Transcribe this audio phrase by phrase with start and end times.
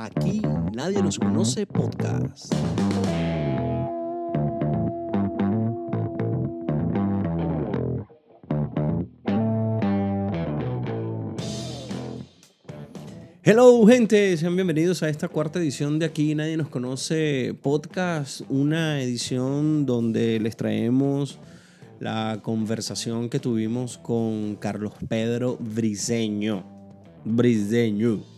[0.00, 0.40] Aquí
[0.76, 2.54] nadie nos conoce podcast.
[13.42, 19.02] Hello gente, sean bienvenidos a esta cuarta edición de Aquí Nadie Nos Conoce Podcast, una
[19.02, 21.40] edición donde les traemos
[21.98, 26.62] la conversación que tuvimos con Carlos Pedro Briseño.
[27.24, 28.37] Briseño.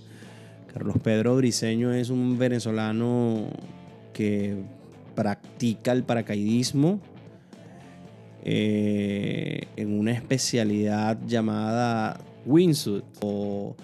[0.73, 3.49] Carlos Pedro Briseño es un venezolano
[4.13, 4.57] que
[5.15, 7.01] practica el paracaidismo
[8.45, 13.75] eh, en una especialidad llamada wingsuit o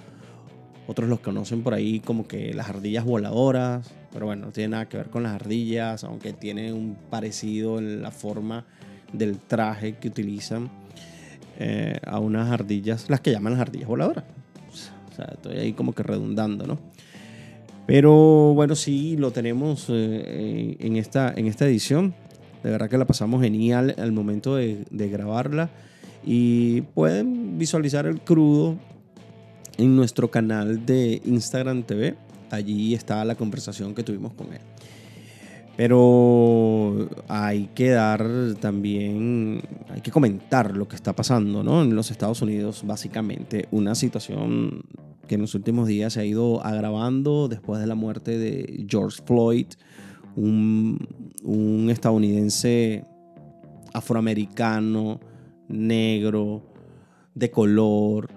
[0.86, 4.88] otros los conocen por ahí como que las ardillas voladoras, pero bueno, no tiene nada
[4.88, 8.64] que ver con las ardillas, aunque tiene un parecido en la forma
[9.12, 10.70] del traje que utilizan
[11.58, 14.24] eh, a unas ardillas, las que llaman las ardillas voladoras.
[15.24, 16.78] Estoy ahí como que redundando, ¿no?
[17.86, 22.14] Pero bueno, sí, lo tenemos eh, en, esta, en esta edición.
[22.62, 25.70] De verdad que la pasamos genial al momento de, de grabarla.
[26.24, 28.76] Y pueden visualizar el crudo
[29.78, 32.16] en nuestro canal de Instagram TV.
[32.50, 34.60] Allí está la conversación que tuvimos con él.
[35.76, 38.26] Pero hay que dar
[38.60, 39.60] también,
[39.90, 41.82] hay que comentar lo que está pasando ¿no?
[41.82, 43.68] en los Estados Unidos, básicamente.
[43.70, 44.84] Una situación
[45.28, 49.22] que en los últimos días se ha ido agravando después de la muerte de George
[49.26, 49.66] Floyd,
[50.34, 51.06] un,
[51.42, 53.04] un estadounidense
[53.92, 55.20] afroamericano,
[55.68, 56.62] negro,
[57.34, 58.30] de color,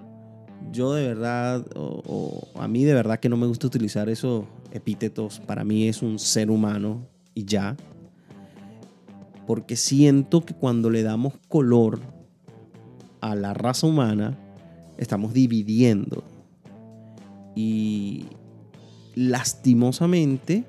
[0.72, 5.40] yo de verdad, o, a mí de verdad que no me gusta utilizar esos epítetos.
[5.40, 7.08] Para mí es un ser humano
[7.40, 7.76] y ya.
[9.46, 12.00] Porque siento que cuando le damos color
[13.20, 14.38] a la raza humana,
[14.96, 16.22] estamos dividiendo.
[17.56, 18.26] Y
[19.14, 20.64] lastimosamente,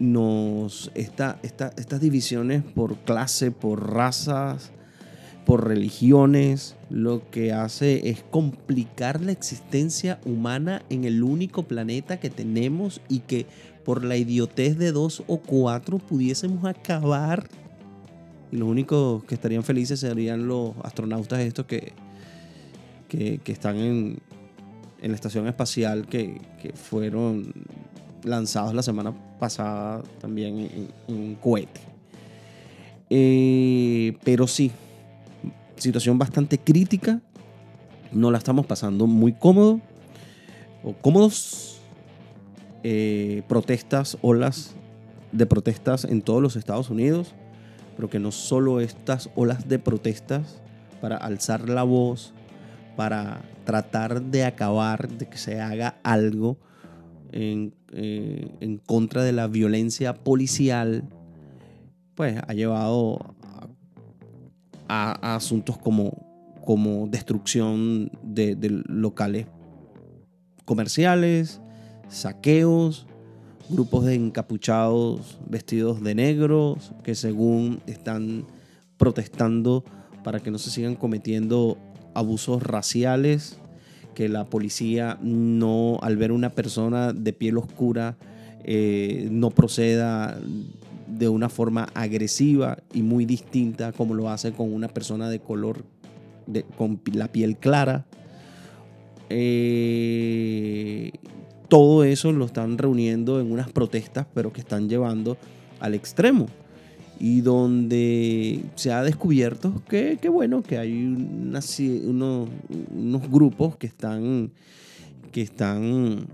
[0.00, 4.72] nos, esta, estas divisiones por clase, por razas,
[5.44, 12.30] por religiones, lo que hace es complicar la existencia humana en el único planeta que
[12.30, 13.46] tenemos y que
[13.84, 17.48] por la idiotez de dos o cuatro pudiésemos acabar.
[18.50, 21.92] Y los únicos que estarían felices serían los astronautas estos que,
[23.08, 24.18] que, están en,
[25.02, 27.52] en, la estación espacial que, que, fueron
[28.22, 31.80] lanzados la semana pasada también en, un cohete.
[33.10, 34.72] Eh, pero sí,
[35.76, 37.20] situación bastante crítica.
[38.12, 39.80] No la estamos pasando muy cómodo
[40.82, 41.80] o cómodos.
[42.86, 44.74] Eh, protestas, olas
[45.32, 47.34] de protestas en todos los Estados Unidos,
[47.96, 50.60] pero que no solo estas olas de protestas
[51.00, 52.34] para alzar la voz,
[52.94, 56.58] para tratar de acabar, de que se haga algo
[57.32, 61.04] en, eh, en contra de la violencia policial,
[62.14, 63.34] pues ha llevado
[64.88, 68.56] a, asuntos como, como destrucción de,
[68.86, 69.46] locales
[70.64, 71.60] comerciales,
[72.08, 73.06] saqueos,
[73.68, 78.46] grupos de encapuchados vestidos de negros que según están
[78.96, 79.84] protestando
[80.22, 81.78] para que no se sigan cometiendo
[82.14, 83.58] abusos raciales,
[84.14, 88.16] que la policía no, al ver una persona de piel oscura,
[88.64, 90.38] eh, no proceda
[91.18, 95.84] de una forma agresiva y muy distinta como lo hace con una persona de color,
[96.76, 98.06] con la piel clara.
[99.30, 101.12] Eh,
[101.68, 105.36] todo eso lo están reuniendo en unas protestas, pero que están llevando
[105.80, 106.46] al extremo.
[107.20, 110.92] Y donde se ha descubierto que, bueno, que hay
[112.04, 112.48] unos,
[113.30, 114.50] grupos que están,
[115.30, 116.26] que están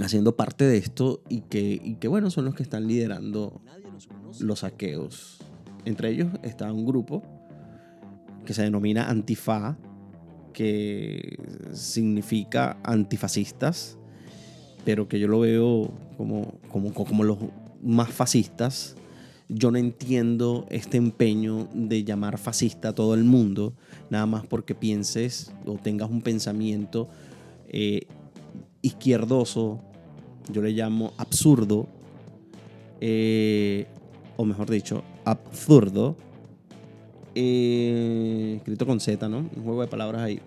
[0.00, 3.60] haciendo parte de esto y que, que, bueno, son los que están liderando
[4.40, 5.38] los saqueos.
[5.84, 7.22] Entre ellos está un grupo
[8.44, 9.76] que se denomina Antifa,
[10.52, 11.38] que
[11.72, 13.98] significa antifascistas,
[14.84, 17.38] pero que yo lo veo como, como, como los
[17.82, 18.96] más fascistas.
[19.48, 23.74] Yo no entiendo este empeño de llamar fascista a todo el mundo,
[24.08, 27.08] nada más porque pienses o tengas un pensamiento
[27.68, 28.06] eh,
[28.80, 29.80] izquierdoso,
[30.50, 31.88] yo le llamo absurdo,
[33.00, 33.86] eh,
[34.36, 36.16] o mejor dicho, absurdo,
[37.34, 39.38] eh, escrito con Z, ¿no?
[39.38, 40.40] Un juego de palabras ahí.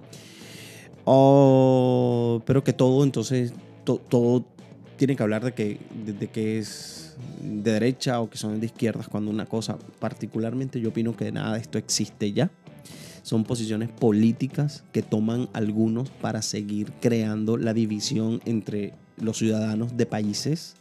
[1.05, 3.53] Oh, pero que todo, entonces,
[3.83, 4.45] todo
[4.97, 9.07] tiene que hablar de que, de, que es de derecha o que son de izquierdas,
[9.07, 12.51] cuando una cosa, particularmente yo opino que nada de esto existe ya
[13.27, 20.05] son posiciones políticas que toman algunos para seguir creando la división entre los ciudadanos de
[20.05, 20.75] países.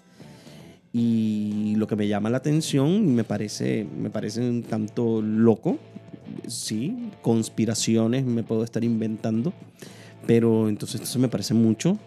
[0.98, 5.78] Y lo que me llama la atención me parece, me parece un tanto loco.
[6.46, 9.52] Sí, conspiraciones me puedo estar inventando.
[10.26, 11.98] Pero entonces esto se me parece mucho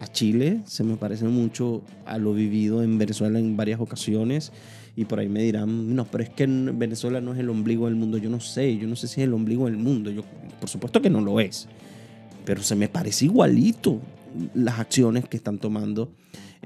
[0.00, 4.52] a Chile, se me parece mucho a lo vivido en Venezuela en varias ocasiones.
[4.96, 7.96] Y por ahí me dirán, no, pero es que Venezuela no es el ombligo del
[7.96, 8.16] mundo.
[8.16, 10.10] Yo no sé, yo no sé si es el ombligo del mundo.
[10.10, 10.22] Yo,
[10.58, 11.68] por supuesto que no lo es.
[12.46, 14.00] Pero se me parece igualito
[14.54, 16.08] las acciones que están tomando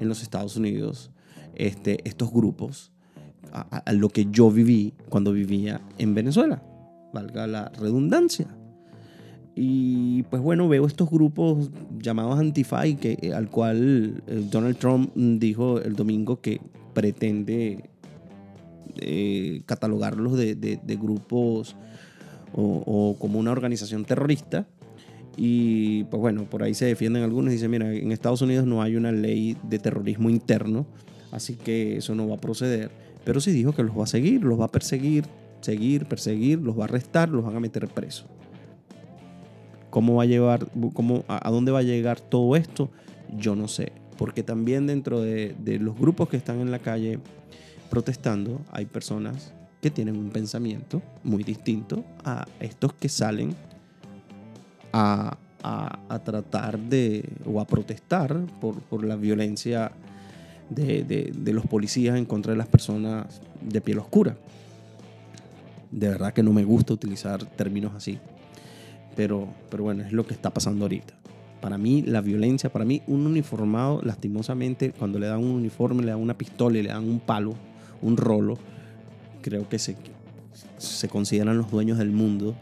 [0.01, 1.11] en los Estados Unidos
[1.55, 2.91] este, estos grupos
[3.53, 6.63] a, lo que yo viví cuando vivía en Venezuela.
[7.13, 8.47] Valga la redundancia.
[9.55, 11.69] Y pues bueno, veo estos grupos
[11.99, 16.61] llamados Antifa que, al cual eh, Donald Trump dijo el domingo que
[16.93, 17.89] pretende
[18.97, 21.75] eh, catalogarlos de, grupos
[22.53, 24.67] o, como una organización terrorista.
[25.37, 28.81] Y pues bueno, por ahí se defienden algunos y dicen, mira, en Estados Unidos no
[28.81, 30.85] hay una ley de terrorismo interno,
[31.31, 32.91] así que eso no va a proceder.
[33.23, 35.25] Pero sí dijo que los va a seguir, los va a perseguir,
[35.61, 38.25] seguir, perseguir, los va a arrestar, los van a meter preso.
[39.89, 42.89] ¿Cómo va a llevar, cómo, a, dónde va a llegar todo esto?
[43.37, 43.91] Yo no sé.
[44.17, 47.19] Porque también dentro de, de los grupos que están en la calle
[47.89, 53.55] protestando, hay personas que tienen un pensamiento muy distinto a estos que salen
[54.93, 59.91] a, a, tratar de, o a protestar por, por la violencia
[60.69, 64.37] de, de, de, los policías en contra de las personas de piel oscura.
[65.91, 68.17] De verdad que no me gusta utilizar términos así,
[69.15, 71.13] pero, pero bueno, es lo que está pasando ahorita.
[71.59, 76.11] Para mí, la violencia, para mí, un uniformado, lastimosamente, cuando le dan un uniforme, le
[76.11, 77.53] dan una pistola y le dan un palo,
[78.01, 78.57] un rolo,
[79.41, 79.95] creo que se,
[80.77, 82.55] se consideran los dueños del mundo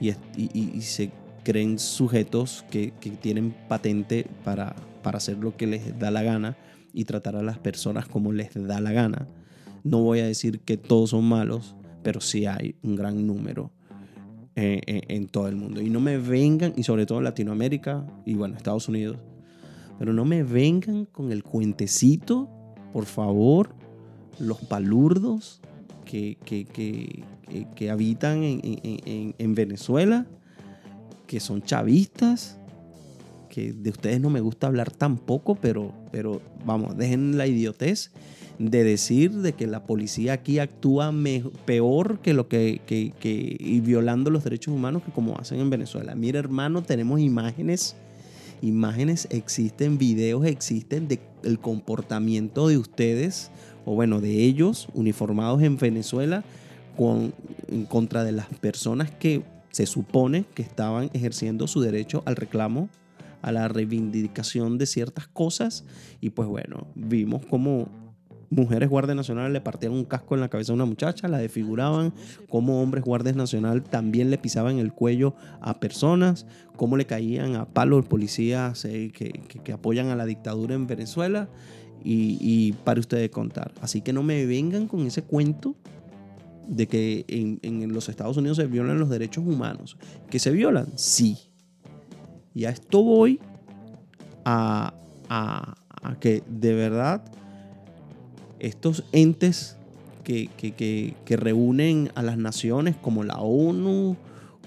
[0.00, 1.10] y, y, se
[1.44, 6.56] creen sujetos que, que, tienen patente para, para hacer lo que les da la gana
[6.92, 9.28] y tratar a las personas como les da la gana.
[9.82, 13.70] No voy a decir que todos son malos, pero sí hay un gran número
[14.54, 15.80] en, en, todo el mundo.
[15.80, 19.18] Y no me vengan, y sobre todo en Latinoamérica y bueno, Estados Unidos,
[19.98, 22.48] pero no me vengan con el cuentecito,
[22.92, 23.74] por favor,
[24.38, 25.60] los palurdos
[26.04, 30.26] que, que, habitan en, Venezuela,
[31.34, 32.58] que son chavistas,
[33.48, 38.12] que de ustedes no me gusta hablar tampoco, pero, pero vamos, dejen la idiotez
[38.60, 41.12] de decir de que la policía aquí actúa
[41.64, 42.80] peor que lo que,
[43.20, 46.14] y violando los derechos humanos que como hacen en Venezuela.
[46.14, 47.96] Mira hermano, tenemos imágenes,
[48.62, 53.50] imágenes existen, videos existen del comportamiento de ustedes
[53.84, 56.44] o bueno, de ellos uniformados en Venezuela
[56.96, 57.34] con,
[57.66, 59.42] en contra de las personas que
[59.74, 62.88] se supone que estaban ejerciendo su derecho al reclamo,
[63.42, 65.84] a la reivindicación de ciertas cosas.
[66.20, 67.88] Y pues bueno, vimos como
[68.50, 72.14] mujeres guardias nacionales le partían un casco en la cabeza a una muchacha, la desfiguraban,
[72.48, 77.64] como hombres guardias nacionales también le pisaban el cuello a personas, cómo le caían a
[77.64, 81.48] palos policías eh, que, apoyan a la dictadura en Venezuela
[82.04, 83.72] y, para ustedes contar.
[83.80, 85.74] Así que no me vengan con ese cuento
[86.66, 89.96] de que en, los Estados Unidos se violan los derechos humanos.
[90.30, 90.88] ¿Que se violan?
[90.96, 91.38] Sí.
[92.54, 93.40] Y a esto voy
[94.44, 94.94] a,
[96.20, 97.24] que de verdad
[98.58, 99.76] estos entes
[100.22, 104.16] que, que, reúnen a las naciones como la ONU,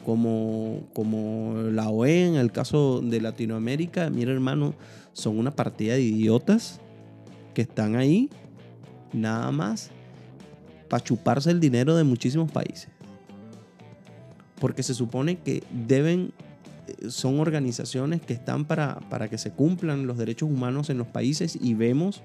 [0.06, 4.74] como, como la OE en el caso de Latinoamérica, mira hermano,
[5.13, 6.80] son una partida de idiotas
[7.54, 8.30] que están ahí
[9.13, 9.92] nada más
[10.88, 12.89] para chuparse el dinero de muchísimos países.
[14.60, 16.32] Porque se supone que deben,
[16.88, 21.08] eh, son organizaciones que están para, para que se cumplan los derechos humanos en los
[21.08, 22.22] países y vemos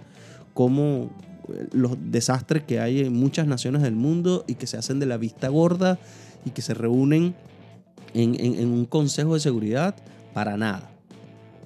[0.54, 1.10] cómo
[1.52, 5.06] eh, los desastres que hay en muchas naciones del mundo y que se hacen de
[5.06, 5.98] la vista gorda
[6.44, 7.34] y que se reúnen
[8.14, 9.94] en, en un consejo de seguridad
[10.34, 10.90] para nada,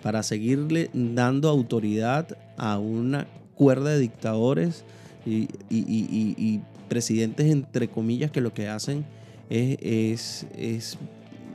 [0.02, 4.84] para seguirle dando autoridad a una cuerda de dictadores
[5.26, 9.04] y, presidentes, entre comillas, que lo que hacen
[9.50, 10.98] es, es,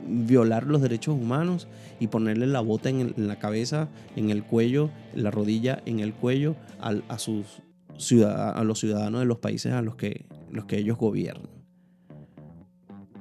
[0.04, 1.68] violar los derechos humanos
[2.00, 6.56] y ponerle la bota en, la cabeza, en el cuello, la rodilla en el cuello
[6.80, 7.62] a, sus
[8.26, 11.50] a los ciudadanos de los países a los que, los que ellos gobiernan.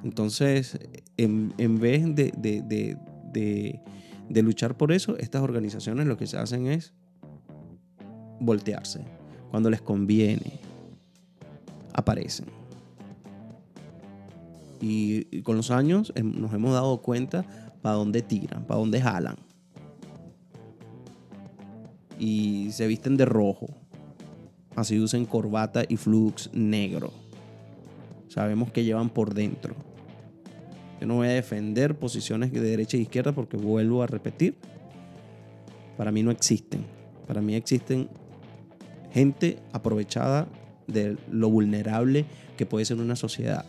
[0.04, 0.80] Entonces,
[1.18, 2.32] en, vez de,
[3.30, 6.94] de, luchar por eso, estas organizaciones lo que se hacen es
[8.40, 9.06] voltearse.
[9.52, 10.60] Cuando les conviene,
[11.94, 12.48] aparecen.
[14.80, 17.46] Y, con los años nos hemos dado cuenta
[17.82, 19.36] para dónde tiran, para dónde jalan.
[22.22, 23.68] y se visten de rojo.
[24.76, 27.12] Así usen corbata y flux negro.
[28.28, 29.74] Sabemos que llevan por dentro.
[31.02, 34.56] Yo no voy a defender posiciones de derecha e izquierda porque vuelvo a repetir.
[35.98, 36.86] Para mí no existen.
[37.26, 38.08] Para mí existen
[39.12, 40.48] gente aprovechada
[40.88, 42.26] de lo vulnerable
[42.58, 43.66] que puede ser una sociedad.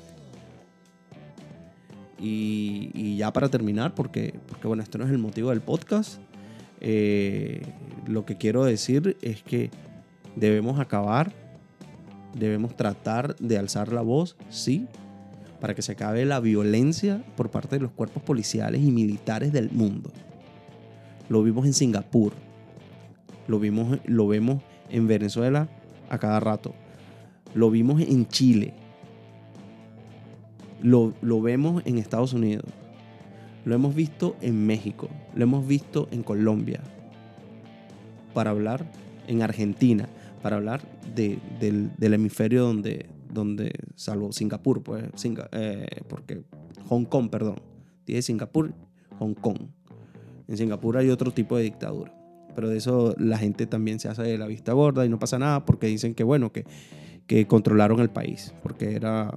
[2.19, 6.21] Y, ya para terminar, porque, porque bueno, esto no es el motivo del podcast,
[6.81, 7.63] eh,
[8.07, 9.71] lo que quiero decir es que
[10.37, 11.33] debemos acabar,
[12.35, 14.87] debemos tratar de alzar la voz, sí,
[15.61, 19.71] para que se acabe la violencia por parte de los cuerpos policiales y militares del
[19.71, 20.11] mundo.
[21.29, 22.33] Lo vimos en Singapur,
[23.47, 25.69] lo, vimos, lo vemos en Venezuela
[26.11, 26.75] a cada rato,
[27.55, 28.75] lo vimos en Chile,
[30.83, 32.67] lo, vemos en Estados Unidos.
[33.65, 35.09] Lo hemos visto en México.
[35.35, 36.81] Lo hemos visto en Colombia.
[38.35, 38.91] Para hablar
[39.29, 40.09] en Argentina.
[40.43, 40.83] Para hablar
[41.15, 45.05] del, hemisferio donde, donde, salvo Singapur, pues,
[45.53, 46.43] eh, porque
[46.89, 47.57] Hong Kong, perdón.
[48.05, 48.75] Tiene Singapur,
[49.21, 49.59] Hong Kong.
[50.49, 52.13] En Singapur hay otro tipo de dictadura.
[52.57, 55.39] Pero de eso la gente también se hace de la vista gorda y no pasa
[55.39, 56.65] nada porque dicen que, bueno, que,
[57.27, 58.55] que controlaron el país.
[58.63, 59.33] Porque era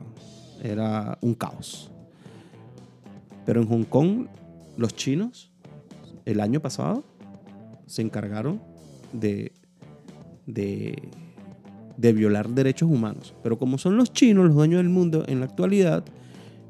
[0.63, 1.91] era un caos.
[3.45, 4.27] Pero en Hong Kong,
[4.77, 5.51] los chinos,
[6.25, 7.03] el año pasado,
[7.85, 8.61] se encargaron
[9.13, 9.51] de,
[10.47, 11.09] de,
[11.97, 13.35] de violar derechos humanos.
[13.43, 16.03] Pero como son los chinos los dueños del mundo en la actualidad,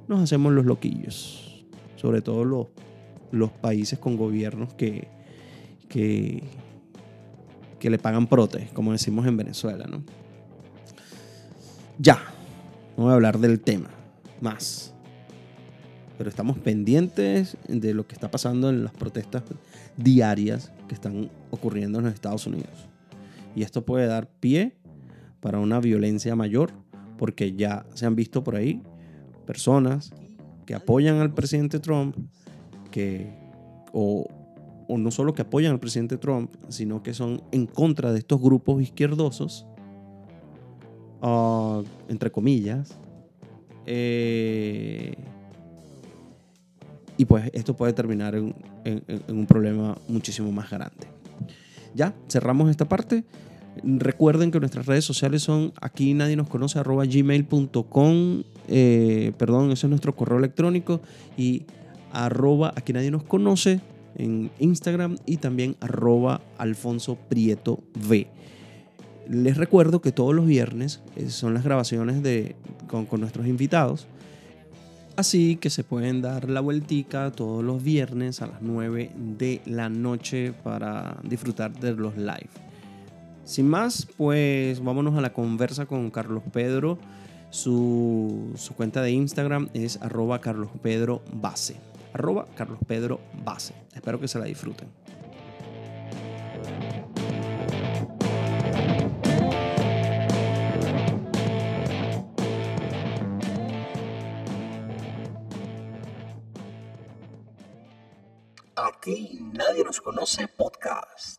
[0.08, 1.66] nos hacemos los loquillos.
[1.96, 2.68] Sobre todo los,
[3.32, 5.08] los países con gobiernos que,
[5.88, 6.44] que,
[7.80, 9.86] que le pagan protes, como decimos en Venezuela.
[9.88, 10.04] ¿no?
[11.98, 12.20] Ya,
[12.98, 13.90] no voy a hablar del tema
[14.42, 14.94] más.
[16.18, 19.44] Pero estamos pendientes de lo que está pasando en las protestas
[19.98, 22.88] diarias que están ocurriendo en los Estados Unidos.
[23.56, 24.76] Y esto puede dar pie
[25.40, 26.72] para una violencia mayor,
[27.18, 28.82] porque ya se han visto por ahí
[29.46, 30.12] personas
[30.66, 32.18] que apoyan al presidente Trump,
[32.92, 33.32] que,
[33.94, 34.28] o,
[34.90, 38.82] no solo que apoyan al presidente Trump, sino que son en contra de estos grupos
[38.82, 39.66] izquierdosos,
[41.22, 42.98] ah, entre comillas,
[43.86, 45.16] eh,
[47.18, 48.54] y pues esto puede terminar en,
[49.30, 51.08] un problema muchísimo más grande.
[51.94, 53.24] Ya, cerramos esta parte.
[53.84, 58.44] Recuerden que nuestras redes sociales son aquí nadie nos conoce arroba gmail.com.
[58.68, 61.02] Eh, perdón, ese es nuestro correo electrónico.
[61.38, 61.64] Y
[62.12, 63.80] arroba aquí nadie nos conoce
[64.18, 68.28] en Instagram y también arroba Alfonso Prieto V.
[69.30, 72.56] Les recuerdo que todos los viernes eh, son las grabaciones de,
[72.88, 74.08] con, nuestros invitados.
[75.16, 79.88] Así que se pueden dar la vueltica todos los viernes a las 9 de la
[79.90, 82.50] noche para disfrutar de los live.
[83.46, 86.98] Sin más, pues vámonos a la conversa con Carlos Pedro.
[87.50, 91.78] Su, su cuenta de Instagram es arroba Carlos Pedro Base.
[92.14, 93.74] Arroba Carlos Pedro Base.
[93.94, 94.90] Espero que se la disfruten.
[109.06, 111.36] Aquí nadie nos conoce podcast.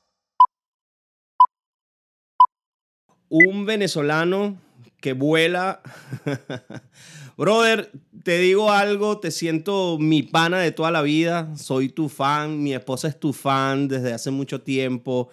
[3.28, 4.62] Un venezolano
[5.00, 5.82] que vuela.
[7.36, 7.90] Brother,
[8.22, 12.72] te digo algo, te siento mi pana de toda la vida, soy tu fan, mi
[12.72, 15.30] esposa es tu fan desde hace mucho tiempo.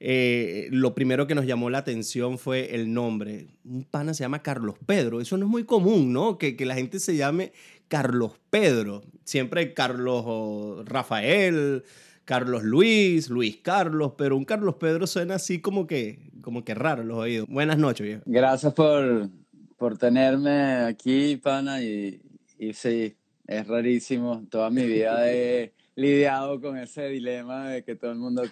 [0.00, 3.46] Eh, lo primero que nos llamó la atención fue el nombre.
[3.64, 5.22] Un pana se llama Carlos Pedro.
[5.22, 6.36] Eso no es muy común, ¿no?
[6.36, 7.52] Que, que la gente se llame
[7.90, 9.02] Carlos Pedro.
[9.24, 11.82] Siempre Carlos Rafael,
[12.24, 17.02] Carlos Luis, Luis Carlos, pero un Carlos Pedro suena así como que, como que raro
[17.02, 17.48] en los oídos.
[17.48, 18.22] Buenas noches, viejo.
[18.26, 19.28] Gracias por,
[19.76, 22.22] por tenerme aquí, pana, y,
[22.60, 23.16] y sí,
[23.48, 24.44] es rarísimo.
[24.48, 28.44] Toda mi vida he lidiado con ese dilema de que todo el mundo,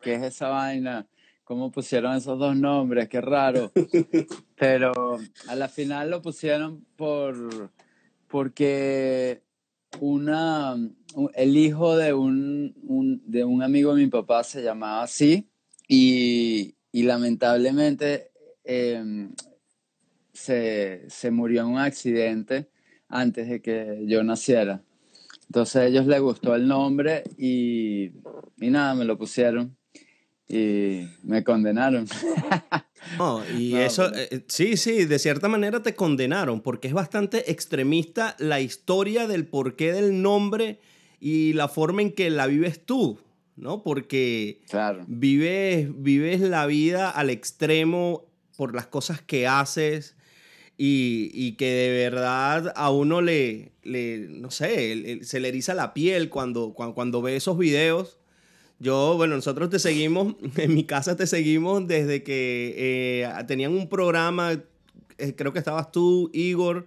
[0.00, 1.06] ¿qué es esa vaina?
[1.44, 3.10] ¿Cómo pusieron esos dos nombres?
[3.10, 3.70] Qué raro.
[4.56, 7.70] Pero a la final lo pusieron por,
[8.36, 9.40] porque
[9.98, 10.76] una,
[11.36, 12.74] el hijo de un,
[13.24, 15.48] de un amigo de mi papá se llamaba así
[15.88, 18.30] y, lamentablemente
[18.62, 19.32] em,
[20.34, 22.68] se, se murió en un accidente
[23.08, 24.82] antes de que yo naciera.
[25.46, 28.12] Entonces a ellos les gustó el nombre y,
[28.58, 29.78] y nada, me lo pusieron
[30.48, 32.06] y me condenaron.
[33.18, 37.52] No, y eso, eh, eh, sí, sí, de cierta manera te condenaron, porque es bastante
[37.52, 40.80] extremista la historia del porqué del nombre
[41.20, 43.20] y la forma en que la vives tú.
[43.54, 43.82] ¿no?
[43.84, 45.04] Porque Claro.
[45.06, 48.26] vives, vives la vida al extremo
[48.56, 50.16] por las cosas que haces
[50.76, 55.94] y, y que de verdad a uno le, le no sé, se le eriza la
[55.94, 58.18] piel cuando, cuando, cuando ve esos videos.
[58.78, 63.88] Yo, bueno, nosotros te seguimos, en mi casa te seguimos desde que eh, tenían un
[63.88, 64.52] programa,
[65.18, 66.86] eh, creo que estabas tú, Igor,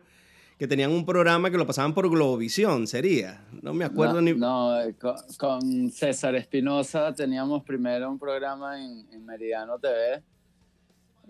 [0.57, 3.45] que tenían un programa que lo pasaban por Globovisión, sería.
[3.61, 4.33] No me acuerdo no, ni...
[4.33, 10.21] no, eh, con, con César Espinosa teníamos primero un programa en, en Meridiano TV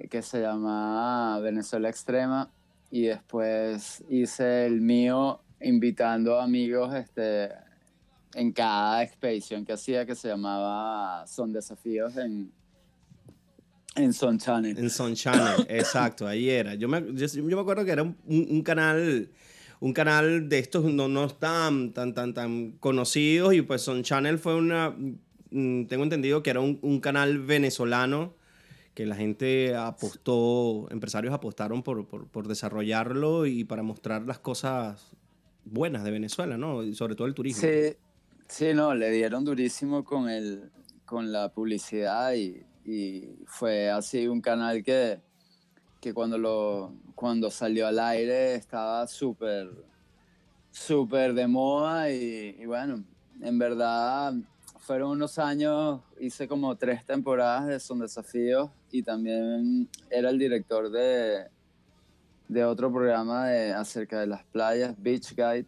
[0.10, 2.50] que se llamaba Venezuela Extrema
[2.90, 7.50] y después hice el mío invitando amigos este,
[8.36, 12.52] en cada expedición que hacía que se llamaba Son Desafíos en,
[13.96, 14.78] en Son Channel.
[14.78, 16.76] En Sun Channel, exacto, ahí era.
[16.76, 19.30] Yo me, yo, yo me acuerdo que era un, un- canal,
[19.80, 24.38] un canal de estos no, no tan, tan, tan, tan conocidos y pues Sun Channel
[24.38, 24.92] fue una,
[25.52, 28.34] mm, tengo entendido que era un, un canal venezolano
[28.94, 35.16] que la gente apostó, empresarios apostaron por, por, por desarrollarlo y para mostrar las cosas
[35.64, 36.84] buenas de Venezuela, ¿no?
[36.84, 37.62] Y sobre todo el turismo.
[37.62, 37.96] Sí,
[38.50, 40.70] sí, no, le dieron durísimo con, el,
[41.06, 45.22] con la publicidad y, y fue así un canal que,
[46.02, 49.70] que cuando, lo, cuando salió al aire estaba súper,
[50.72, 53.04] súper de moda y, y bueno,
[53.42, 54.34] en verdad
[54.80, 60.90] fueron unos años, hice como tres temporadas de Son Desafíos y también era el director
[60.90, 61.46] de,
[62.48, 65.68] de otro programa de, acerca de las playas, Beach Guide.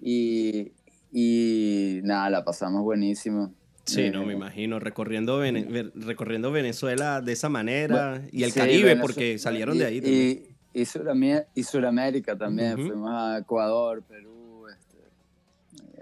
[0.00, 0.72] Y,
[1.12, 3.52] y nada, la pasamos buenísimo.
[3.84, 8.52] Sí, Eh, no, me imagino, recorriendo, Vene- ve- recorriendo Venezuela de esa manera y el
[8.52, 10.44] sí, Caribe, Venezue- porque salieron y- de ahí también.
[10.74, 12.74] Y, y, Suramé- y Suramérica también.
[12.74, 12.88] Ujú.
[12.88, 14.98] Fuimos a Ecuador, Perú, este,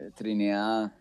[0.04, 0.92] eh, Trinidad,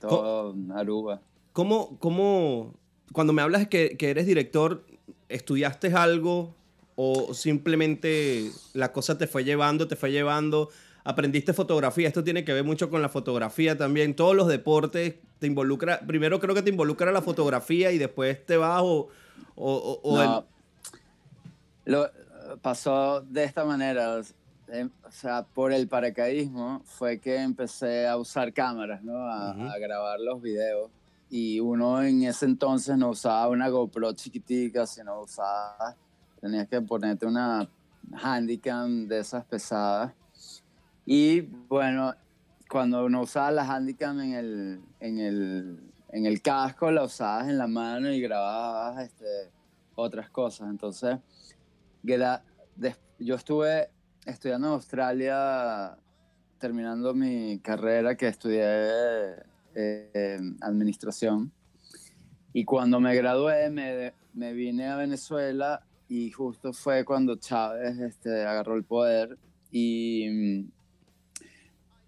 [0.00, 1.22] todo, Aruba.
[1.52, 2.74] ¿Cómo, cómo,
[3.12, 4.84] cuando me hablas que, que eres director,
[5.28, 6.56] estudiaste algo
[6.96, 10.68] o simplemente la cosa te fue llevando, te fue llevando,
[11.04, 12.08] aprendiste fotografía?
[12.08, 14.16] Esto tiene que ver mucho con la fotografía también.
[14.16, 18.56] Todos los deportes te involucra, primero creo que te involucra la fotografía y después te
[18.56, 19.08] vas o...
[19.56, 20.44] o- o- o el- No,
[21.84, 22.10] lo,
[22.62, 24.20] pasó de esta manera.
[24.68, 29.16] eh, O sea, por el paracaidismo fue que empecé a usar cámaras, ¿no?
[29.30, 29.62] A, Ujú.
[29.68, 30.90] a grabar los videos.
[31.30, 35.96] Y uno en ese entonces no usaba una GoPro chiquitica, sino usaba,
[36.40, 37.68] tenías que ponerte una
[38.22, 40.12] Handycam de esas pesadas.
[41.06, 42.14] Y bueno,
[42.68, 47.58] cuando uno usaba la Handycam en el, en el, en el casco, la usabas en
[47.58, 49.50] la mano y grababas este,
[49.94, 50.70] otras cosas.
[50.70, 51.18] Entonces,
[53.18, 53.90] yo estuve
[54.24, 55.96] estudiando en Australia,
[56.58, 58.64] terminando mi carrera que estudié
[59.74, 61.52] eh, administración.
[62.52, 68.44] Y cuando me gradué, me, me vine a Venezuela y justo fue cuando Chávez este,
[68.46, 69.38] agarró el poder
[69.70, 70.66] y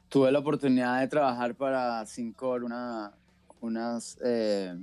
[0.09, 3.13] tuve la oportunidad de trabajar para Sincor, una,
[3.61, 4.75] unas, eh,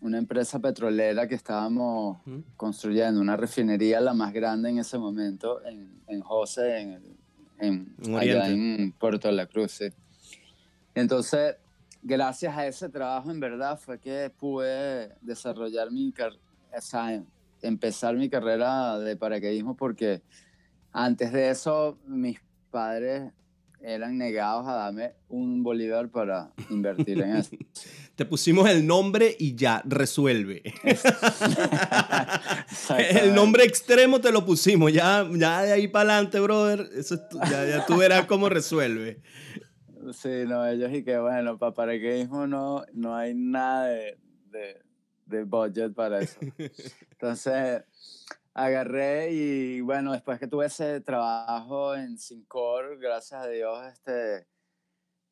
[0.00, 2.44] una empresa petrolera que estábamos Ujú.
[2.56, 7.16] construyendo, una refinería la más grande en ese momento en, en José, en,
[7.58, 9.72] en, En allá en Puerto de la Cruz.
[9.72, 9.88] sí.
[10.94, 11.56] Entonces,
[12.02, 16.40] gracias a ese trabajo, en verdad, fue que pude desarrollar mi carrera,
[16.76, 17.22] o sea,
[17.62, 20.22] empezar mi carrera de paracaidismo porque
[20.92, 22.38] antes de eso mis
[22.70, 23.32] padres
[23.84, 27.56] eran negados a darme un bolívar para invertir en eso.
[28.16, 30.62] Te pusimos el nombre y ya, resuelve.
[32.98, 37.28] el nombre extremo te lo pusimos, ya, ya de ahí para adelante, brother, eso es
[37.28, 39.20] tu- ya, ya tú verás cómo resuelve.
[40.12, 44.18] Sí, no, ellos y que bueno, para paracaidismo no, no hay nada de,
[44.50, 44.82] de,
[45.26, 46.38] de budget para eso.
[47.10, 47.82] Entonces,
[48.54, 54.46] agarré y bueno, después que tuve ese trabajo en Sincor, gracias a Dios, este,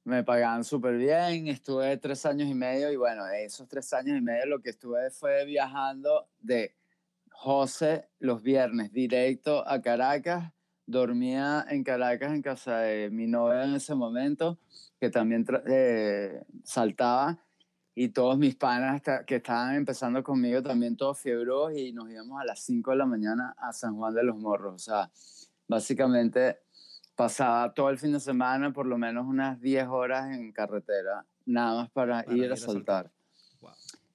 [0.05, 4.21] me pagaban súper bien, estuve tres años y medio y bueno, esos tres años y
[4.21, 6.75] medio lo que estuve fue viajando de
[7.31, 10.53] José los viernes directo a Caracas,
[10.85, 14.59] dormía en Caracas en casa de mi novia en ese momento,
[14.99, 17.39] que también eh, saltaba
[17.95, 22.45] y todos mis panas que estaban empezando conmigo también todos fiebros y nos íbamos a
[22.45, 24.75] las 5 de la mañana a San Juan de los Morros.
[24.75, 25.11] O sea,
[25.69, 26.59] básicamente
[27.15, 31.83] pasaba todo el fin de semana por lo menos unas 10 horas en carretera, nada
[31.83, 33.11] más para, Para ir, ir a saltar.
[33.61, 33.73] Wow.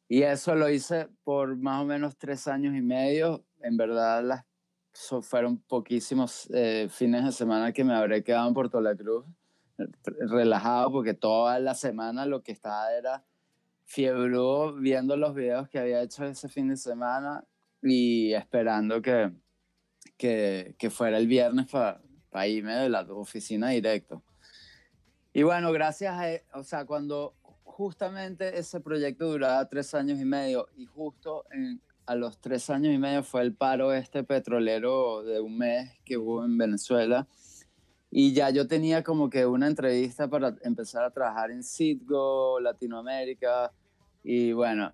[0.09, 3.43] Y eso lo hice por más o menos tres años y medio.
[3.61, 4.45] En verdad, las,
[4.93, 9.25] so- fueron poquísimos eh, fines de semana que me habré quedado en Puerto La Cruz,
[9.77, 9.85] eh,
[10.29, 13.23] relajado, porque toda la semana lo que estaba era
[13.87, 17.43] fiebró viendo los videos que había hecho ese fin de semana
[17.81, 19.31] y esperando que,
[20.17, 24.21] que, que fuera el viernes para irme de la oficina directo.
[25.31, 30.25] Y bueno, gracias a, e, o sea, cuando justamente ese proyecto duraba tres años y
[30.25, 35.23] medio y justo en, a los tres años y medio fue el paro este petrolero
[35.23, 37.25] de un mes que hubo en Venezuela.
[38.09, 43.71] Y ya yo tenía como que una entrevista para empezar a trabajar en Citgo, Latinoamérica.
[44.23, 44.93] Y bueno,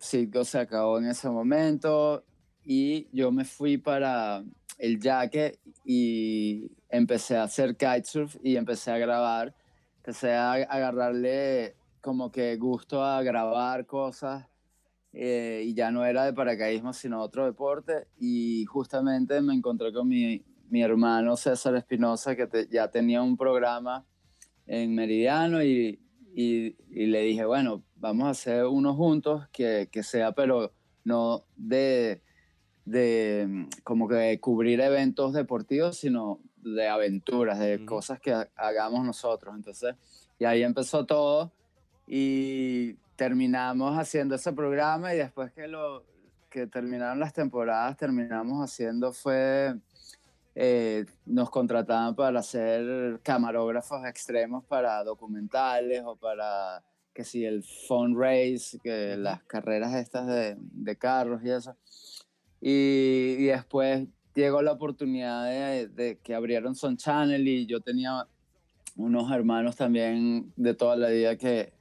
[0.00, 2.24] Citgo se acabó en ese momento
[2.64, 4.44] y yo me fui para
[4.78, 9.54] el yaque y empecé a hacer kitesurf y empecé a grabar.
[9.98, 14.46] Empecé a agarrarle como que gusto a grabar cosas
[15.12, 18.08] eh, y ya no era de paracaidismo, sino otro deporte.
[18.18, 24.06] Y justamente me encontré con mi, mi hermano César Espinosa, que ya tenía un programa
[24.66, 26.00] en Meridiano, y,
[26.34, 30.72] y, le dije, bueno, vamos a hacer uno juntos que, que sea, pero
[31.04, 32.22] no de,
[32.86, 39.54] de como que cubrir eventos deportivos, sino de aventuras, de cosas que hagamos nosotros.
[39.54, 39.94] Entonces,
[40.38, 41.52] y ahí empezó todo.
[42.06, 46.02] Y terminamos haciendo ese programa y después que, lo,
[46.48, 49.74] que terminaron las temporadas, terminamos haciendo fue,
[50.54, 56.82] eh, nos contrataban para hacer camarógrafos extremos para documentales o para,
[57.14, 61.76] que si el phone race, que las carreras estas de, de carros y eso.
[62.60, 68.26] Y, y, después llegó la oportunidad de, de que abrieron Son Channel y yo tenía
[68.96, 71.72] unos hermanos también de toda la vida que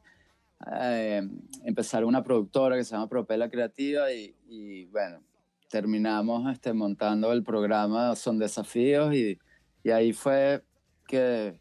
[0.80, 1.28] eh,
[1.64, 5.22] empezar una productora que se llama Propela Creativa y, bueno,
[5.72, 9.40] terminamos este, montando el programa Son Desafíos y,
[9.84, 10.64] y ahí fue
[11.08, 11.60] que,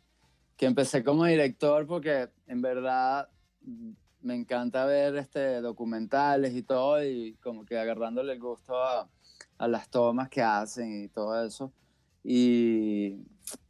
[0.57, 3.29] que, empecé como director porque en verdad
[4.20, 9.09] me encanta ver este, documentales y todo y como que agarrándole el gusto a,
[9.57, 11.73] a las tomas que hacen y todo eso.
[12.23, 13.16] Y,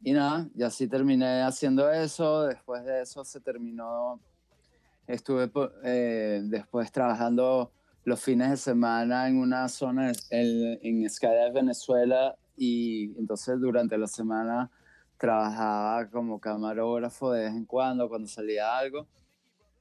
[0.01, 2.43] y nada, y así terminé haciendo eso.
[2.43, 4.19] Después de eso se terminó
[5.07, 5.51] Estuve
[5.83, 7.71] eh, después trabajando
[8.03, 14.69] los fines de semana en una zona en, en Venezuela, y entonces durante la semana
[15.17, 19.07] trabajaba como camarógrafo de vez en cuando, cuando salía algo,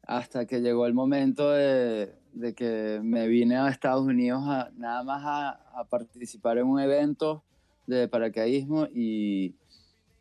[0.02, 5.02] hasta que llegó el momento de, de que me vine a Estados Unidos a, nada
[5.02, 7.42] más a, a, participar en un evento
[7.87, 9.54] de paracaidismo y,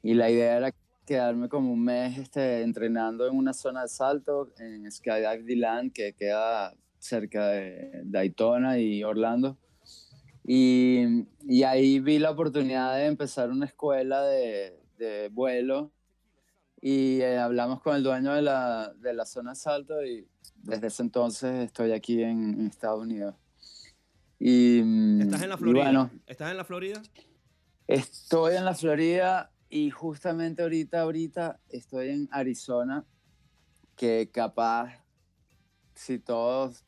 [0.01, 0.73] y la idea era
[1.05, 6.13] quedarme como un mes este, entrenando en una zona de salto en Skydive D-Land que
[6.13, 9.57] queda cerca de Daytona y Orlando.
[10.45, 15.91] Y, y, ahí vi la oportunidad de empezar una escuela de, de vuelo
[16.81, 20.87] y eh, hablamos con el dueño de la, de la, zona de salto y desde
[20.87, 23.35] ese entonces estoy aquí en, Estados Unidos.
[24.39, 24.79] Y,
[25.21, 25.83] ¿Estás en la Florida?
[25.83, 27.01] Bueno, ¿Estás en la Florida?
[27.87, 33.05] Estoy en la Florida y justamente ahorita, ahorita estoy en Arizona,
[33.95, 35.03] que capaz,
[35.95, 36.85] si todos,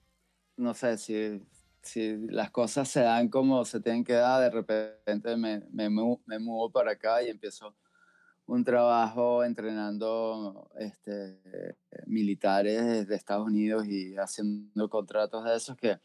[0.58, 1.42] no sé, si,
[1.82, 6.40] si las cosas se dan como se tienen que dar, de repente me, me, me
[6.40, 7.76] muevo para acá y empiezo
[8.46, 16.00] un trabajo entrenando este, militares de Estados Unidos y haciendo contratos de esos que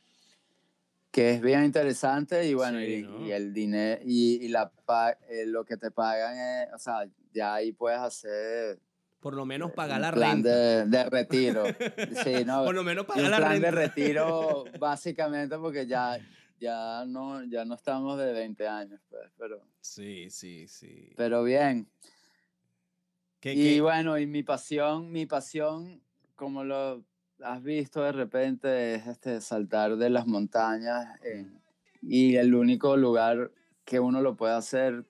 [1.16, 4.70] que es bien interesante y bueno, y, el dinero y, la,
[5.30, 8.78] eh, lo que te pagan, es, o sea, ya ahí puedes hacer...
[9.20, 10.48] Por lo menos pagar la plan renta.
[10.50, 11.64] De, de retiro.
[12.24, 12.64] sí, ¿no?
[12.64, 13.48] Por lo menos pagar la renta.
[13.48, 16.18] plan de retiro, básicamente, porque ya,
[16.60, 19.62] ya, no, ya no estamos de 20 años, pues, pero...
[19.80, 21.10] Sí, sí, sí.
[21.16, 21.88] Pero bien.
[23.42, 26.00] y bueno, y mi pasión, mi pasión,
[26.34, 27.04] como lo
[27.42, 31.06] has visto de repente es este, saltar de las montañas
[32.02, 33.50] y el único lugar
[33.84, 35.04] que uno lo puede hacer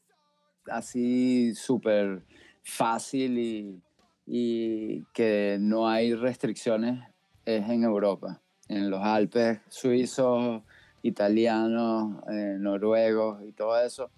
[0.67, 2.25] así súper
[2.63, 3.83] fácil y,
[4.27, 7.03] y, que no hay restricciones
[7.45, 10.63] es en Europa, en los Alpes suizos,
[11.03, 14.11] italianos, eh, noruegos y todo eso.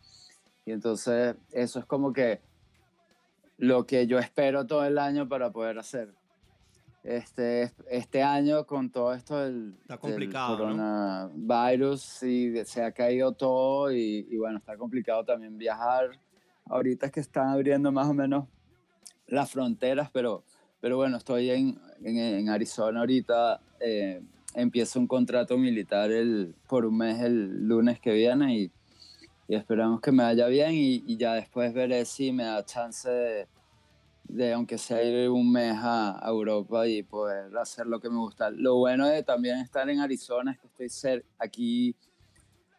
[0.65, 2.41] Y entonces eso es como que
[3.59, 6.15] lo que yo espero todo el año para poder hacer.
[7.05, 9.75] Este, este año con todo esto del,
[10.37, 16.11] coronavirus, se ha caído todo y, bueno, está complicado también viajar.
[16.67, 18.47] Ahorita es que están abriendo más o menos
[19.29, 20.45] las fronteras, pero,
[20.81, 23.61] pero bueno, estoy en, en, Arizona ahorita.
[23.81, 24.23] Eh,
[24.55, 28.73] empiezo un contrato militar el, por un mes el lunes que viene y,
[29.47, 33.09] y esperamos que me vaya bien y, y, ya después veré si me da chance
[33.09, 33.47] de
[34.29, 38.51] de aunque sea ir un mes a, Europa y poder hacer lo que me gusta.
[38.51, 41.97] Lo bueno de también estar en Arizona es que estoy cerca, aquí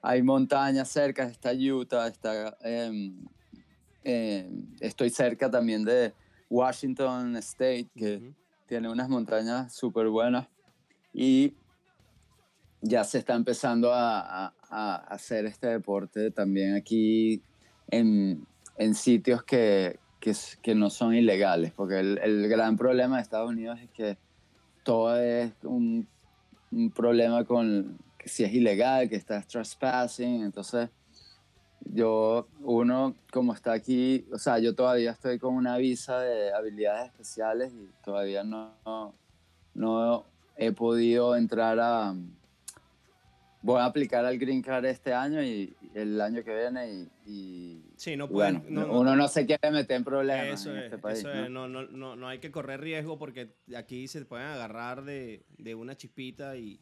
[0.02, 3.26] hay montañas cerca, está Utah, está, em,
[4.04, 6.14] em, estoy cerca también de
[6.50, 8.34] Washington State, que
[8.68, 10.48] tiene unas montañas súper buenas.
[11.14, 11.54] Y
[12.82, 17.42] ya se está empezando a, a, hacer este deporte también aquí
[17.90, 18.46] en,
[18.78, 23.50] en sitios que, que, que, no son ilegales, porque el, el, gran problema de Estados
[23.50, 24.18] Unidos es que
[24.84, 26.08] todo es un,
[26.72, 30.90] un problema con que si es ilegal, que estás trespassing, entonces
[31.86, 37.08] yo, uno como está aquí, o sea, yo todavía estoy con una visa de habilidades
[37.08, 39.16] especiales y todavía no, no,
[39.74, 42.16] no he podido entrar a,
[43.62, 48.16] voy a aplicar al Green Card este año y, el año que viene y, sí,
[48.16, 51.18] no bueno, uno no se quiere meter en problemas en este país.
[51.18, 51.68] Eso ¿no?
[51.68, 55.98] No, no, no, hay que correr riesgo porque aquí se pueden agarrar de, de una
[55.98, 56.80] chispita y,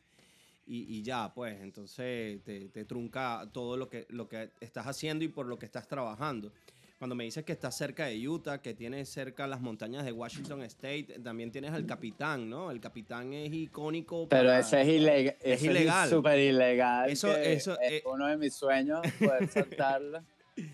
[0.68, 5.30] y, ya, pues entonces te, te, trunca todo lo que, lo que estás haciendo y
[5.30, 6.52] por lo que estás trabajando
[6.98, 10.64] cuando me dices que estás cerca de Utah, que tienes cerca las montañas de Washington
[10.64, 12.72] State, también tienes al capitán, ¿no?
[12.72, 14.28] El capitán es icónico.
[14.28, 15.36] Pero ese es, ilegal.
[15.42, 16.10] Es ilegal.
[16.10, 17.10] Súper ilegal.
[17.10, 20.24] Eso, eso es eh, uno de mis sueños, poder saltarlo.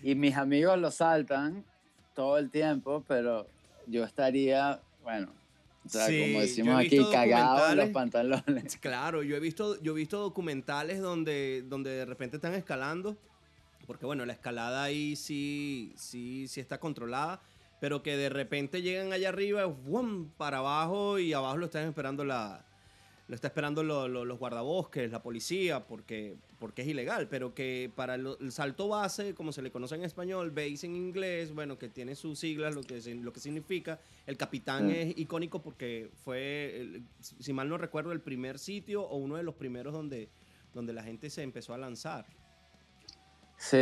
[0.02, 1.62] y mis amigos lo saltan
[2.14, 3.46] todo el tiempo, pero
[3.86, 5.30] yo estaría, bueno,
[5.84, 8.76] o sea, como decimos aquí, cagado en los pantalones.
[8.80, 13.16] Claro, yo he visto, yo he visto documentales donde, donde de repente están escalando
[13.86, 17.40] porque bueno, la escalada ahí sí, sí, sí está controlada,
[17.80, 20.30] pero que de repente llegan allá arriba, ¡bum!
[20.36, 22.64] para abajo y abajo lo están esperando la,
[23.28, 28.50] lo está esperando los guardabosques, la policía, porque, porque es ilegal, pero que para el,
[28.50, 32.38] salto base, como se le conoce en español, base en inglés, bueno, que tiene sus
[32.38, 34.90] siglas, lo que, lo que significa, el capitán mm.
[34.90, 39.56] es icónico porque fue, si mal no recuerdo, el primer sitio o uno de los
[39.56, 40.30] primeros donde,
[40.72, 42.24] donde la gente se empezó a lanzar.
[43.58, 43.76] Sí,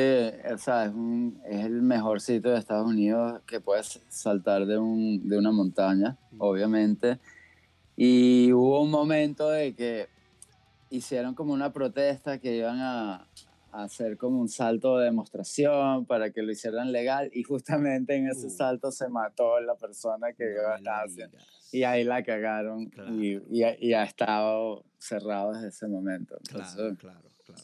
[0.53, 0.93] o sea, es,
[1.49, 6.19] es, el mejor sitio de Estados Unidos que puedes saltar de, un, de una montaña,
[6.37, 7.21] obviamente.
[7.95, 10.09] Y hubo un momento de que
[10.93, 13.29] hicieron como una protesta que iban a,
[13.73, 18.29] a, hacer como un salto de demostración para que lo hicieran legal y justamente en
[18.29, 18.51] ese uh.
[18.51, 21.39] salto se mató la persona que iba a haciendo.
[21.73, 26.37] Y ahí la cagaron y, y, y, ha estado cerrado desde ese momento.
[26.49, 27.63] claro, claro, claro.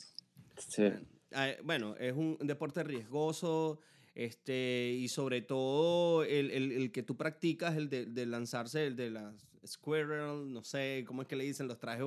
[0.56, 0.90] Sí.
[1.34, 3.80] Ah, bueno, es un deporte riesgoso
[4.14, 8.96] este, y sobre todo el, el, el que tú practicas, el de, de, lanzarse, el
[8.96, 11.68] de las squirrel, no sé, ¿cómo es que le dicen?
[11.68, 12.04] Los trajes,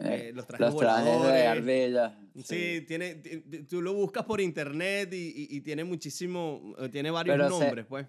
[0.00, 2.18] eh, eh los trajes, los trajes de ardilla.
[2.44, 3.14] Sí, tiene,
[3.68, 8.06] tú lo buscas por internet y, y, tiene muchísimo, eh, tiene varios nombres, pues.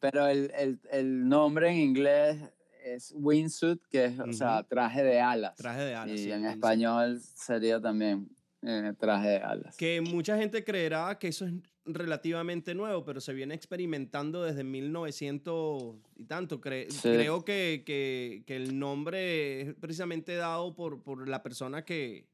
[0.00, 2.38] Pero el, el, el, nombre en inglés
[2.84, 5.54] es wingsuit, que es, o sea, traje de alas.
[5.56, 6.18] Traje de alas.
[6.18, 8.28] Y en español sería también
[8.62, 9.76] eh, traje de alas.
[9.76, 11.52] Que mucha gente creerá que eso es
[11.84, 16.60] relativamente nuevo, pero se viene experimentando desde 1900 y tanto.
[16.60, 22.26] Creo que, que, que, el nombre es precisamente dado por, por la persona que,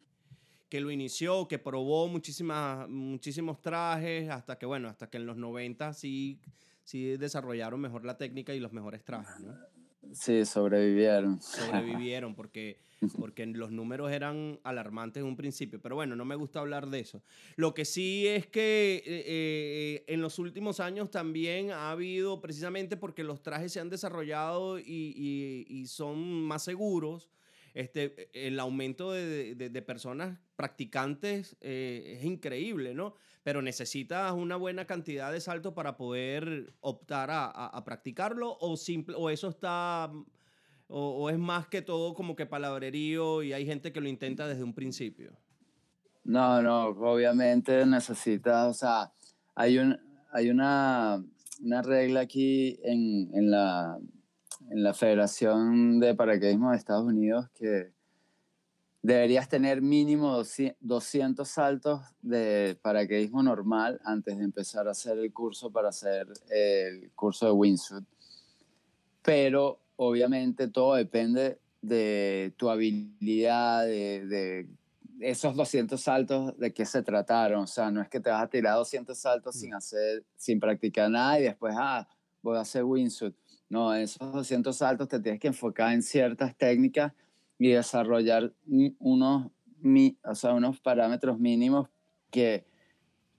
[0.68, 5.37] que lo inició, que probó muchísimas, muchísimos trajes, hasta que, bueno, hasta que en los
[5.37, 6.40] 90 sí,
[6.82, 9.75] sí desarrollaron mejor la técnica y los mejores trajes, ¿no?
[10.16, 11.40] Sí, sobrevivieron.
[11.42, 12.81] Sobrevivieron porque,
[13.18, 15.81] porque los números eran alarmantes en un principio.
[15.81, 17.22] Pero bueno, no me gusta hablar de eso.
[17.57, 22.96] Lo que sí es que eh, eh, en los últimos años también ha habido, precisamente
[22.96, 27.31] porque los trajes se han desarrollado y, y son más seguros,
[27.76, 33.16] este, el aumento de, de, personas practicantes eh, es increíble, ¿no?
[33.46, 39.14] Pero necesitas una buena cantidad de saltos para poder optar a, a, practicarlo o, simple,
[39.16, 40.11] o eso está,
[40.88, 44.48] o, o, es más que todo como que palabrerío y hay gente que lo intenta
[44.48, 45.30] desde un principio.
[46.24, 49.12] No, no, obviamente necesitas, o sea,
[49.54, 49.96] hay, un,
[50.32, 51.24] hay una,
[51.62, 53.96] una regla aquí en, en la
[54.70, 57.92] en la Federación de Paracaidismo de Estados Unidos que
[59.06, 60.42] deberías tener mínimo
[60.80, 67.12] 200 saltos de paracaidismo normal antes de empezar a hacer el curso para hacer el
[67.12, 68.04] curso de wingsuit.
[69.22, 74.66] Pero obviamente todo depende de tu habilidad, de, de,
[75.20, 77.62] esos 200 saltos, de qué se trataron.
[77.62, 79.76] O sea, no es que te vas a tirar 200 saltos sin mm.
[79.76, 82.08] hacer, sin practicar nada y después, ah,
[82.42, 83.36] voy a hacer wingsuit
[83.68, 87.12] no, esos 200 saltos te tienes que enfocar en ciertas técnicas
[87.58, 88.52] y desarrollar
[88.98, 89.50] unos,
[90.24, 91.88] o sea, unos parámetros mínimos
[92.30, 92.66] que,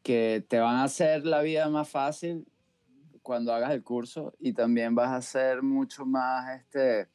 [0.03, 2.47] que te van a hacer la vida más fácil
[3.21, 7.10] cuando hagas el curso y también vas a ser mucho más, este,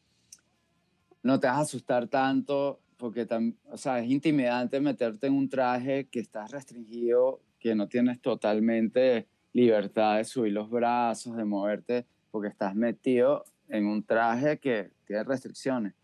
[1.22, 3.26] no te vas a asustar tanto porque
[3.68, 9.26] o sea, es intimidante meterte en un traje que estás restringido, que no tienes totalmente
[9.52, 15.24] libertad de subir los brazos, de moverte, porque estás metido en un traje que tiene
[15.24, 15.94] restricciones.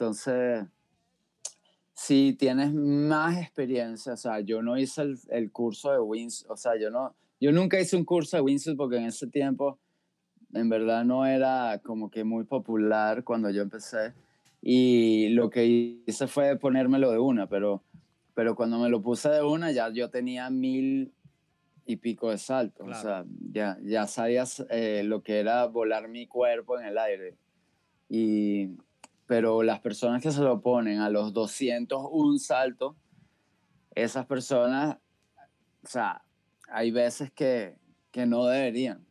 [0.00, 0.66] Entonces,
[1.92, 6.56] si tienes más experiencia, o sea, yo no hice el, el curso de Wins, o
[6.56, 9.78] sea, yo no, yo nunca hice un curso de Windsurf porque en ese tiempo
[10.54, 14.14] en verdad no era como que muy popular cuando yo empecé.
[14.62, 15.66] Y lo que
[16.06, 17.82] hice fue ponérmelo de una, pero,
[18.32, 21.12] pero cuando me lo puse de una ya yo tenía mil
[21.84, 26.26] y pico de saltos, o sea, ya, ya sabías eh, lo que era volar mi
[26.26, 27.36] cuerpo en el aire.
[28.08, 28.70] Y,
[29.30, 32.96] pero las personas que se lo ponen a los 201 saltos,
[33.94, 34.96] esas personas,
[35.84, 36.24] o sea,
[36.68, 37.76] hay veces que,
[38.10, 39.06] que no deberían,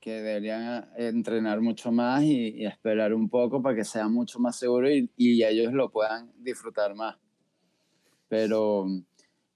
[0.00, 4.56] que deberían eh, entrenar mucho más y, esperar un poco para que sea mucho más
[4.56, 7.18] seguro y, y, ellos lo puedan disfrutar más.
[8.28, 8.86] Pero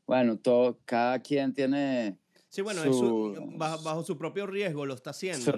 [0.07, 2.19] bueno, todo, cada quien tiene...
[2.51, 2.83] Sí, bueno,
[3.57, 5.51] bajo, su propio riesgo lo está haciendo.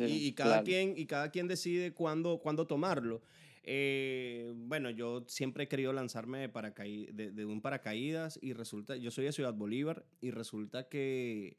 [0.00, 3.22] y, cada quien, y cada quien decide cuándo, cuándo tomarlo.
[3.70, 9.26] Eh, bueno, yo siempre he querido lanzarme de, de, un paracaídas y resulta, yo soy
[9.26, 11.58] de Ciudad Bolívar y resulta que,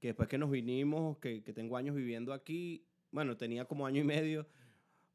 [0.00, 4.00] que después que nos vinimos, que, que, tengo años viviendo aquí, bueno, tenía como año
[4.00, 4.48] y medio,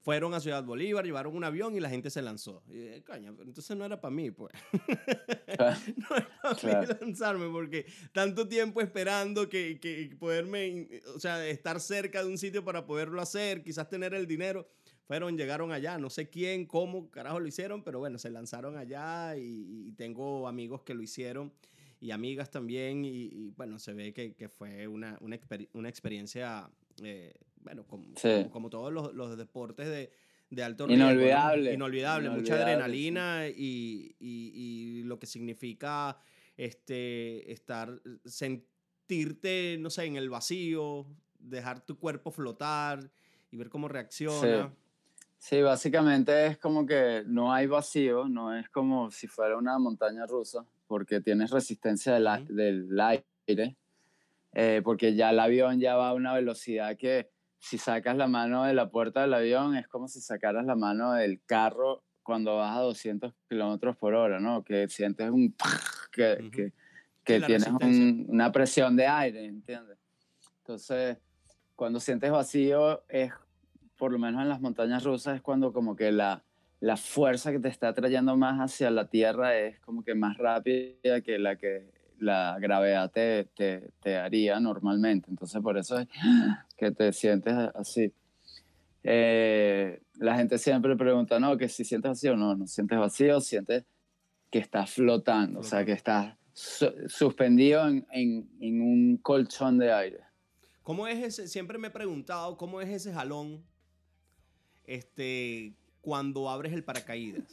[0.01, 2.61] fueron a Ciudad Bolívar, llevaron un avión y la gente se lanzó.
[2.69, 4.53] Y, eh, entonces no era para mí, pues.
[5.57, 11.79] no era para mí lanzarme porque tanto tiempo esperando que, que poderme, o sea, estar
[11.79, 14.69] cerca de un sitio para poderlo hacer, quizás tener el dinero
[15.05, 19.37] fueron, llegaron allá, no sé quién, cómo, carajo lo hicieron, pero bueno, se lanzaron allá
[19.37, 21.53] y, tengo amigos que lo hicieron
[21.99, 25.39] y amigas también y, bueno, se ve que, que fue una, una,
[25.73, 26.69] una experiencia,
[27.03, 28.13] eh, bueno, como,
[28.49, 30.11] como, todos los, los deportes de,
[30.49, 31.05] de alto riesgo.
[31.05, 31.73] Inolvidable.
[31.73, 36.17] Inolvidable, mucha adrenalina y, y, lo que significa
[36.57, 41.05] este, estar, sentirte, no sé, en el vacío,
[41.37, 43.11] dejar tu cuerpo flotar
[43.51, 44.67] y ver cómo reacciona.
[44.67, 44.84] Sí,
[45.63, 50.65] básicamente es como que no hay vacío, no es como si fuera una montaña rusa,
[50.87, 53.75] porque tienes resistencia del, del aire,
[54.53, 57.29] eh, porque ya el avión ya va a una velocidad que
[57.59, 61.13] si sacas la mano de la puerta del avión es como si sacaras la mano
[61.13, 64.63] del carro cuando vas a 200 kilómetros por hora, ¿no?
[64.63, 65.55] Que sientes un...
[66.11, 66.73] que, que,
[67.23, 69.97] que tienes una presión de aire, ¿entiendes?
[70.59, 71.17] Entonces,
[71.75, 73.31] cuando sientes vacío es
[73.97, 76.43] por lo menos en las montañas rusas, es cuando como que la,
[76.79, 81.21] la fuerza que te está trayendo más hacia la tierra es como que más rápida
[81.21, 85.29] que la que la gravedad te, te, te haría normalmente.
[85.29, 86.07] Entonces por eso es
[86.77, 88.13] que te sientes así.
[89.03, 93.85] Eh, la gente siempre pregunta, no, que si sientes vacío, no, no sientes vacío, sientes
[94.49, 100.21] que estás flotando, o sea, que estás suspendido en, en, en, un colchón de aire.
[100.81, 101.47] ¿Cómo es ese?
[101.47, 103.63] Siempre me he preguntado, ¿cómo es ese jalón
[104.87, 107.43] este, cuando abres el paracaídas?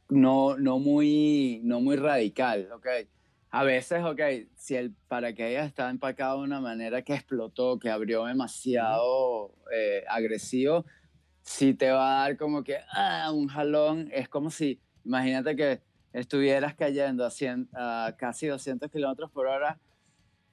[0.09, 2.87] no, no, muy, no muy radical, ¿ok?
[3.55, 4.21] A veces, ok,
[4.57, 10.85] si el paracaídas está empacado de una manera que explotó, que abrió demasiado eh, agresivo,
[11.40, 14.09] sí te va a dar como que ah, un jalón.
[14.12, 19.79] Es como si, imagínate que estuvieras cayendo a, 100, a casi 200 kilómetros por hora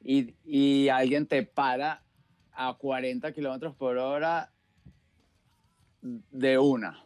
[0.04, 2.04] y, y, alguien te para
[2.52, 4.52] a 40 kilómetros por hora
[6.04, 7.04] de una.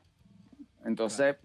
[0.83, 1.37] Entonces,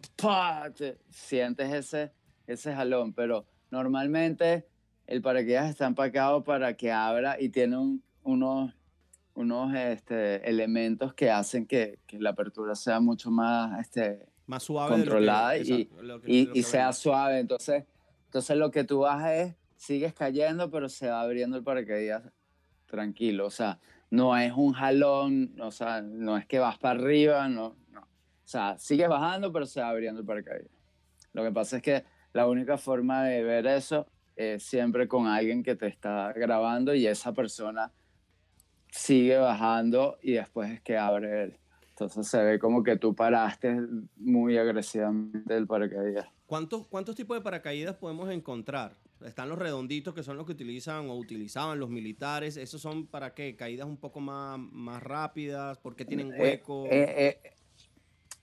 [1.09, 2.11] sientes ese,
[2.49, 4.67] ese jalón, pero Normalmente
[5.07, 8.73] el paracaídas está empacado para que abra y tiene unos,
[9.35, 14.97] unos este, elementos que hacen que, que, la apertura sea mucho más, este, más suave
[14.97, 15.89] controlada y,
[16.27, 17.41] y, sea suave.
[17.41, 17.85] Entonces,
[18.27, 22.23] entonces lo que tú haces es, sigues cayendo, pero se va abriendo el paracaídas
[22.87, 23.47] tranquilo.
[23.47, 23.79] O sea,
[24.11, 28.01] no es un jalón, o sea, no es que vas para arriba, no, no.
[28.03, 30.71] O sea, sigues bajando, pero se va abriendo el paracaídas.
[31.33, 34.07] Lo que pasa es que la única forma de ver eso
[34.37, 37.93] es siempre con alguien que te está grabando y esa persona
[38.91, 41.59] sigue bajando y después es que abre el...
[41.91, 43.77] Entonces se ve como que tú paraste
[44.17, 46.27] muy agresivamente el paracaídas.
[46.47, 48.97] ¿Cuántos, ¿Cuántos tipos de paracaídas podemos encontrar?
[49.23, 52.57] Están los redonditos que son los que utilizan o utilizaban los militares.
[52.57, 53.55] ¿Esos son para qué?
[53.55, 55.77] ¿Caídas un poco más, más rápidas?
[55.77, 56.87] ¿Por qué tienen Eh, hueco?
[56.87, 57.53] eh, eh,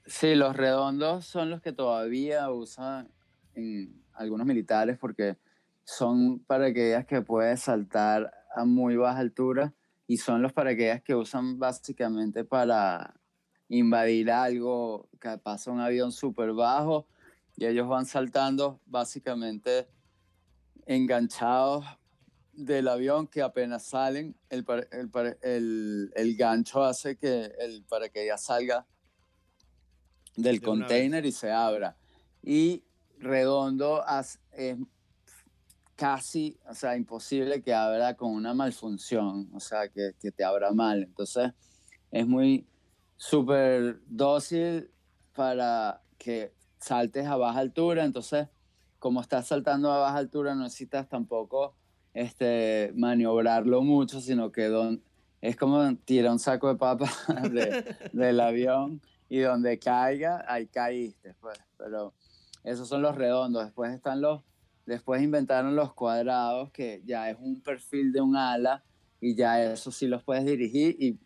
[0.06, 3.10] sí, los redondos son los que todavía usan
[3.58, 5.38] en algunos militares porque
[5.84, 9.74] son paracaídas que puedes saltar a muy baja altura
[10.06, 13.16] y son los paracaídas que usan básicamente para
[13.70, 17.08] invadir algo, que pasa un avión súper bajo
[17.58, 19.88] y ellos van saltando básicamente
[20.86, 21.86] enganchados
[22.54, 28.86] del avión que apenas salen, el, el, el- el gancho hace que el paracaídas salga
[30.36, 31.98] del De container y se abra.
[32.44, 32.84] Y
[33.20, 34.04] redondo
[34.54, 34.78] es
[35.96, 40.72] casi, o sea, imposible que abra con una malfunción, o sea, que, que te abra
[40.72, 41.04] mal.
[41.04, 41.52] Entonces,
[42.12, 42.68] es muy
[43.16, 44.92] súper dócil
[45.34, 48.06] para que saltes a baja altura.
[48.06, 48.48] Entonces,
[49.00, 51.76] como estás saltando a baja altura, no necesitas tampoco
[52.14, 55.02] este, maniobrarlo mucho, sino que don-
[55.42, 57.12] es como tirar un saco de papas
[57.52, 61.34] de- del avión y donde caiga, ahí caíste.
[61.42, 61.60] Pues.
[61.78, 62.14] Pero
[62.68, 63.64] esos son los redondos.
[63.64, 64.44] Después están los,
[64.86, 68.84] después inventaron los cuadrados, que ya es un perfil de un ala
[69.22, 71.18] y ya eso sí los puedes dirigir y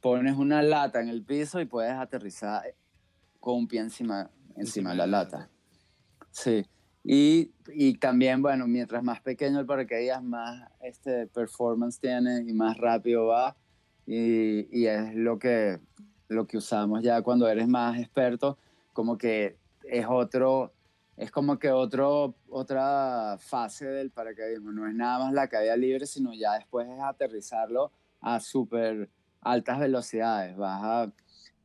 [0.00, 2.62] pones una lata en el piso y puedes aterrizar
[3.40, 5.50] con un pie encima, encima de la lata.
[6.30, 6.64] Sí.
[7.02, 12.78] Y, y también, bueno, mientras más pequeño el paracaídas, más este performance tiene y más
[12.78, 13.56] rápido va.
[14.06, 15.80] Y, y es lo que,
[16.28, 18.58] lo que usamos ya cuando eres más experto,
[18.92, 20.73] como que es otro,
[21.16, 24.72] es como que otro, otra fase del paracaidismo.
[24.72, 29.08] No es nada más la caída libre, sino ya después es aterrizarlo a súper
[29.40, 30.56] altas velocidades.
[30.56, 31.12] Vas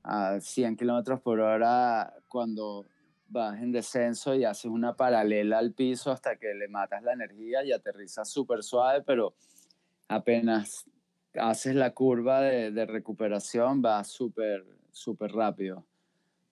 [0.03, 2.85] a, a 100 kilómetros por hora cuando
[3.27, 7.63] vas en descenso y haces una paralela al piso hasta que le matas la energía
[7.63, 9.33] y aterrizas súper suave, pero
[10.07, 10.85] apenas
[11.35, 15.85] haces la curva de, recuperación va súper, súper rápido.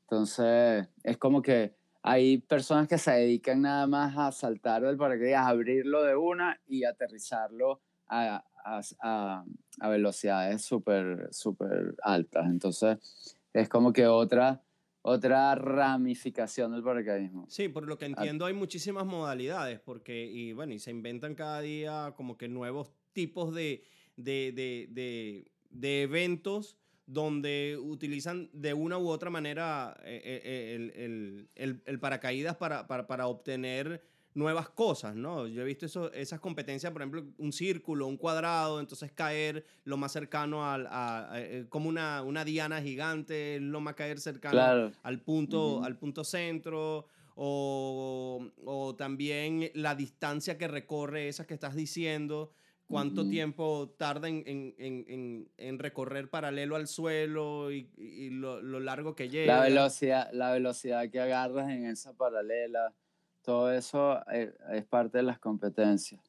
[0.04, 1.76] Entonces, es como que
[2.10, 6.60] hay personas que se dedican nada más a saltar del paracaídas, a abrirlo de una
[6.68, 9.46] y aterrizarlo a, a, a,
[9.80, 12.46] a velocidades súper, súper altas.
[12.48, 14.62] Entonces, es como que otra,
[15.02, 17.46] otra ramificación del paracaidismo.
[17.50, 21.62] Sí, por lo que entiendo hay muchísimas modalidades, porque, y bueno, y se inventan cada
[21.62, 23.84] día como que nuevos tipos de,
[24.16, 26.78] de, de, de, de eventos
[27.08, 32.86] donde utilizan de una u otra manera eh, eh, el, el, el, el, paracaídas para,
[32.86, 34.04] para, para, obtener
[34.34, 35.48] nuevas cosas, ¿no?
[35.48, 39.96] Yo he visto eso, esas competencias, por ejemplo, un círculo, un cuadrado, entonces caer lo
[39.98, 41.40] más cercano al, a, a, a,
[41.70, 44.92] como una, una diana gigante, lo más caer cercano Claro.
[45.02, 51.74] al, punto, al punto centro, o, o también la distancia que recorre esas que estás
[51.74, 52.52] diciendo,
[52.88, 53.30] cuánto Ujú.
[53.30, 59.14] tiempo tarda en, en, en, en, recorrer paralelo al suelo y, y lo, lo, largo
[59.14, 59.58] que llega.
[59.58, 62.94] La velocidad, la velocidad que agarras en esa paralela,
[63.42, 66.22] todo eso es, es parte de las competencias.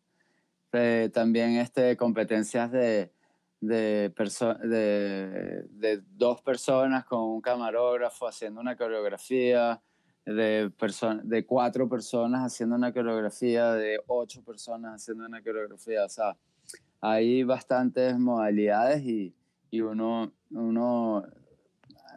[0.72, 3.11] Eh, también este, competencias de,
[3.61, 4.12] de,
[4.64, 9.80] de, de, dos personas con un camarógrafo haciendo una coreografía,
[10.35, 10.70] de,
[11.24, 16.05] de cuatro personas haciendo una coreografía, de ocho personas haciendo una coreografía.
[16.05, 16.37] O sea,
[17.01, 19.35] hay bastantes modalidades y,
[19.70, 21.24] y uno, uno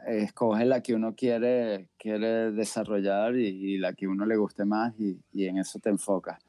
[0.08, 5.20] escoge la que uno quiere, quiere desarrollar y, la que uno le guste más y,
[5.32, 6.40] y, en eso te enfocas.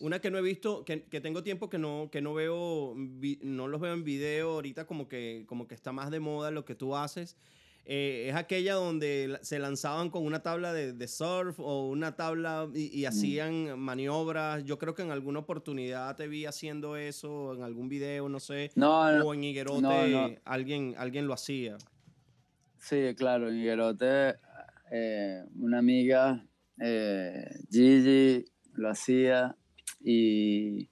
[0.00, 3.68] Una que no he visto, que, que, tengo tiempo que no, que no veo, no
[3.68, 6.74] los veo en video ahorita como que, como que está más de moda lo que
[6.74, 7.36] tú haces,
[7.84, 12.68] eh, es aquella donde se lanzaban con una tabla de, de surf o una tabla
[12.72, 13.78] y, y hacían mm.
[13.78, 14.64] maniobras.
[14.64, 18.70] Yo creo que en alguna oportunidad te vi haciendo eso, en algún video, no sé.
[18.76, 20.30] No, no o en Higuerote no.
[20.44, 21.76] Alguien, alguien lo hacía.
[22.78, 24.36] Sí, claro, en Higuerote
[24.90, 26.44] eh, una amiga,
[26.80, 29.56] eh, Gigi, lo hacía
[30.00, 30.88] y,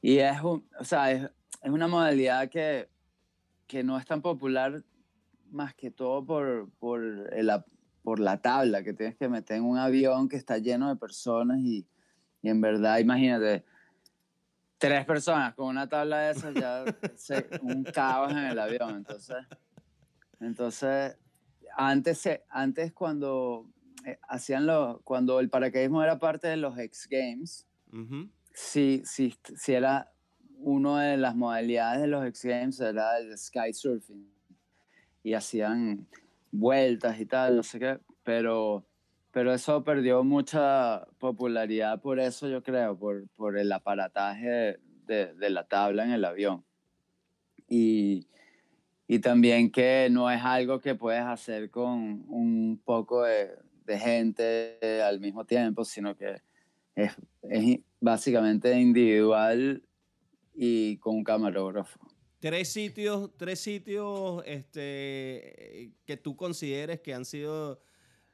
[0.00, 1.22] y es, un, o sea, es,
[1.62, 2.88] es una modalidad que,
[3.66, 4.84] que no es tan popular
[5.52, 7.50] más que todo por, por, el,
[8.02, 11.60] por la tabla que tienes que meter en un avión que está lleno de personas
[11.60, 11.86] y,
[12.42, 13.64] y en verdad, imagínate,
[14.78, 16.84] tres personas con una tabla de esas ya
[17.16, 18.96] se, un caos en el avión.
[18.96, 19.36] Entonces,
[20.40, 21.16] entonces
[21.76, 23.70] antes, antes cuando
[24.04, 28.30] eh, hacían los, cuando el paracaidismo era parte de los X Games, uh -huh.
[28.52, 30.10] sí, sí, sí era
[30.58, 34.32] una de las modalidades de los X Games era el sky surfing
[35.22, 36.06] y hacían
[36.50, 38.84] vueltas y tal, no sé qué, pero,
[39.30, 45.50] pero eso perdió mucha popularidad por eso, yo creo, por, por el aparataje de, de
[45.50, 46.64] la tabla en el avión.
[47.68, 48.26] Y,
[49.06, 53.50] y también que no es algo que puedes hacer con un poco de,
[53.84, 56.42] de gente al mismo tiempo, sino que
[56.94, 57.12] es,
[57.42, 59.82] es básicamente individual
[60.54, 62.00] y con un camarógrafo.
[62.42, 67.80] Tres sitios, tres sitios este, que tú consideres que han sido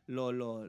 [0.06, 0.66] los, los,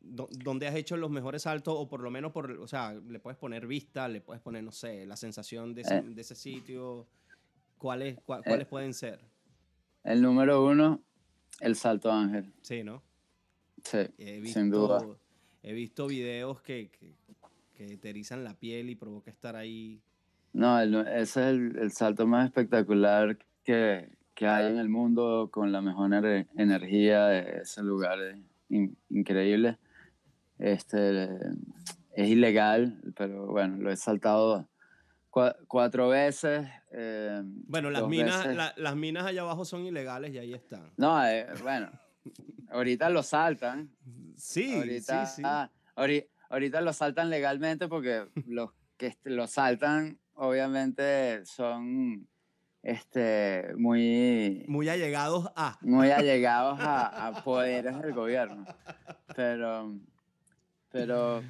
[0.00, 3.36] donde has hecho los mejores saltos o por lo menos por, o sea, le puedes
[3.38, 6.02] poner vista, le puedes poner, no sé, la sensación de ese, Eh.
[6.02, 7.06] de ese sitio.
[7.76, 8.70] ¿Cuáles, cua- cuáles Eh.
[8.70, 9.20] pueden ser?
[10.02, 11.02] El número uno,
[11.60, 12.50] el Salto Ángel.
[12.62, 13.02] Sí, ¿no?
[13.84, 13.98] Sí,
[14.52, 15.06] sin duda.
[15.62, 17.14] he visto videos que, que,
[17.74, 20.00] que te erizan la piel y provoca estar ahí.
[20.52, 25.48] No, el- ese es el, el salto más espectacular que, que hay en el mundo
[25.52, 27.36] con la mejor ener- energía.
[27.38, 28.36] Ese lugar es
[28.68, 29.78] in- increíble.
[30.58, 31.28] Este,
[32.14, 34.68] es ilegal, pero bueno, lo he saltado
[35.30, 36.68] cua- cuatro veces.
[36.92, 40.90] eh, Bueno, las minas, la- las minas allá abajo son ilegales y ahí están.
[40.96, 41.90] No, eh, bueno,
[42.70, 43.90] ahorita lo saltan.
[44.36, 45.42] Sí, ahorita, sí, sí.
[45.44, 52.26] ah, ahori- ahorita lo saltan legalmente porque los que lo saltan obviamente son
[52.82, 55.78] este, muy, Muy allegados a.
[55.82, 58.64] muy allegados a, a poderes del gobierno.
[59.36, 59.94] Pero,
[60.90, 61.42] pero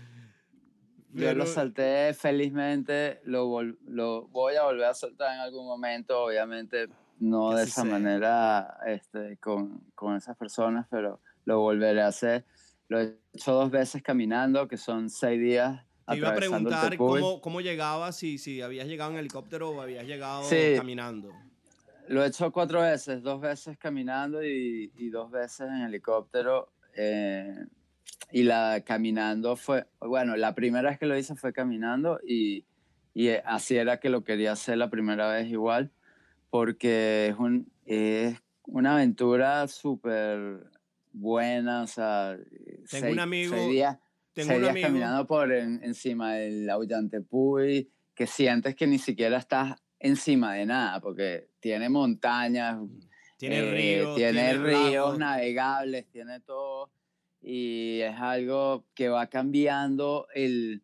[1.13, 6.25] yo lo salté felizmente, lo, vol- lo voy a volver a saltar en algún momento,
[6.25, 6.89] obviamente
[7.21, 7.91] no de esa sea.
[7.91, 12.45] manera este, con, con esas personas, pero lo volveré a hacer.
[12.89, 15.85] Lo he hecho dos veces caminando, que son seis días.
[16.11, 20.07] Te iba a preguntar cómo, cómo llegabas, si, si habías llegado en helicóptero o habías
[20.07, 20.75] llegado Sí.
[20.77, 21.33] caminando.
[22.09, 26.73] Lo he hecho cuatro veces, dos veces caminando y, y dos veces en helicóptero.
[26.97, 27.55] eh,
[28.33, 32.65] y la caminando fue, bueno, la primera vez que lo hice fue caminando y,
[33.15, 35.91] y así era que lo quería hacer la primera vez igual,
[36.51, 40.65] porque es, un, es una aventura súper
[41.13, 42.37] buena, o sea,
[42.89, 43.99] Tengo un amigo- seis días,
[44.49, 44.87] Tengo un amigo.
[44.89, 51.01] caminando por en- encima del Auyantepuy, que sientes que ni siquiera estás encima de nada,
[51.01, 52.79] porque tiene montañas,
[53.37, 54.15] Tiene eh, ríos.
[54.17, 55.19] tiene ríos lagos.
[55.19, 56.91] navegables, tiene todo,
[57.43, 60.83] y es algo que va cambiando el,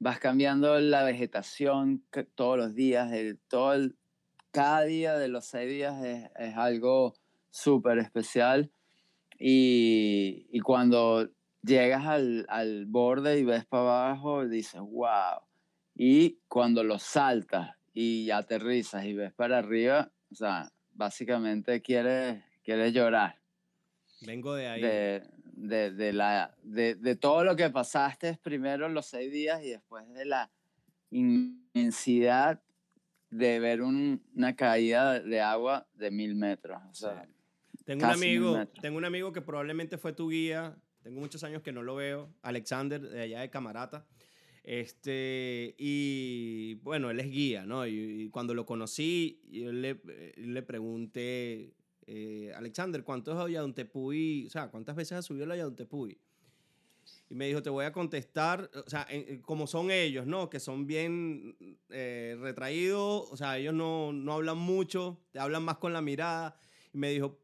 [0.00, 2.02] vas cambiando la vegetación
[2.34, 3.96] todos los días, el, todo el-
[4.50, 7.14] cada día de los seis días es, es algo
[7.50, 8.70] súper especial,
[9.38, 11.28] y, y cuando
[11.64, 15.40] llegas al, al borde y ves para abajo, dices, wow.
[15.94, 22.92] Y cuando lo saltas y aterrizas y ves para arriba, o sea, básicamente quieres, quieres
[22.92, 23.40] llorar
[24.20, 24.82] Vengo de ahí.
[24.82, 29.70] de, de, de la, de, de todo lo que pasaste primero los seis días y
[29.70, 30.50] después de la
[31.10, 32.60] inmensidad
[33.30, 36.80] de ver un- una caída de agua de mil metros.
[36.90, 37.26] O sea,
[37.84, 38.80] Tengo un amigo, metros.
[38.80, 40.76] tengo un amigo que probablemente fue tu guía.
[41.04, 42.30] Tengo muchos años que no lo veo.
[42.42, 44.06] Alexander, de allá de Camarata.
[44.64, 47.86] Este, y bueno, él es guía, ¿no?
[47.86, 51.74] Y, y cuando lo conocí, yo le, eh, le pregunté,
[52.06, 56.18] eh, Alexander, ¿cuántos Ayadontepuy, o sea, cuántas veces has subido el Ayadontepuy?
[57.28, 60.48] Y me dijo, te voy a contestar, o sea, en- como son ellos, ¿no?
[60.48, 61.54] Que son bien
[61.90, 66.56] eh, retraídos, o sea, ellos no, no hablan mucho, te hablan más con la mirada.
[66.94, 67.38] Y me dijo,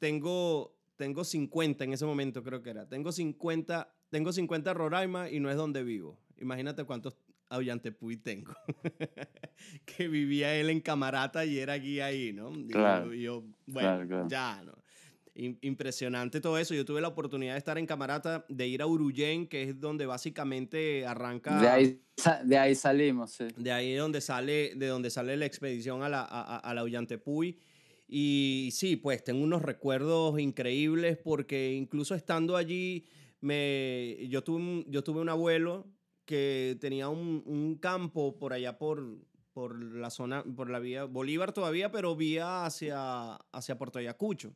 [0.00, 2.86] tengo, tengo 50 en ese momento, creo que era.
[2.86, 6.18] Tengo 50, tengo 50 Roraima y no es donde vivo.
[6.38, 7.16] Imagínate cuántos
[7.48, 8.52] Auyantepuy tengo.
[9.86, 12.50] que vivía él en Camarata y era guía ahí, ¿no?
[12.52, 13.14] Y Claro.
[13.14, 14.28] yo, bueno, Claro, claro.
[14.28, 14.72] ya, ¿no?
[15.34, 16.74] im- impresionante todo eso.
[16.74, 20.04] Yo tuve la oportunidad de estar en Camarata, de ir a Uruyen, que es donde
[20.04, 21.60] básicamente arranca...
[21.60, 22.02] De ahí,
[22.44, 23.46] de ahí salimos, sí.
[23.56, 26.82] De ahí es donde sale, de donde sale la expedición a la, a, a- la
[26.82, 27.56] Ollantepuy.
[28.10, 33.04] Y sí, pues tengo unos recuerdos increíbles porque incluso estando allí,
[33.40, 35.86] me, yo, tuve un, yo tuve un abuelo
[36.24, 39.18] que tenía un, un campo por allá por,
[39.52, 44.54] por la zona, por la vía Bolívar todavía, pero vía hacia, hacia Puerto Ayacucho.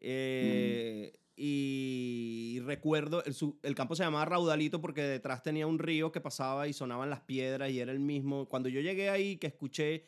[0.00, 6.12] Eh, Y recuerdo, el, su- el campo se llamaba Raudalito porque detrás tenía un río
[6.12, 8.48] que pasaba y sonaban las piedras y era el mismo.
[8.48, 10.04] Cuando yo llegué ahí, que escuché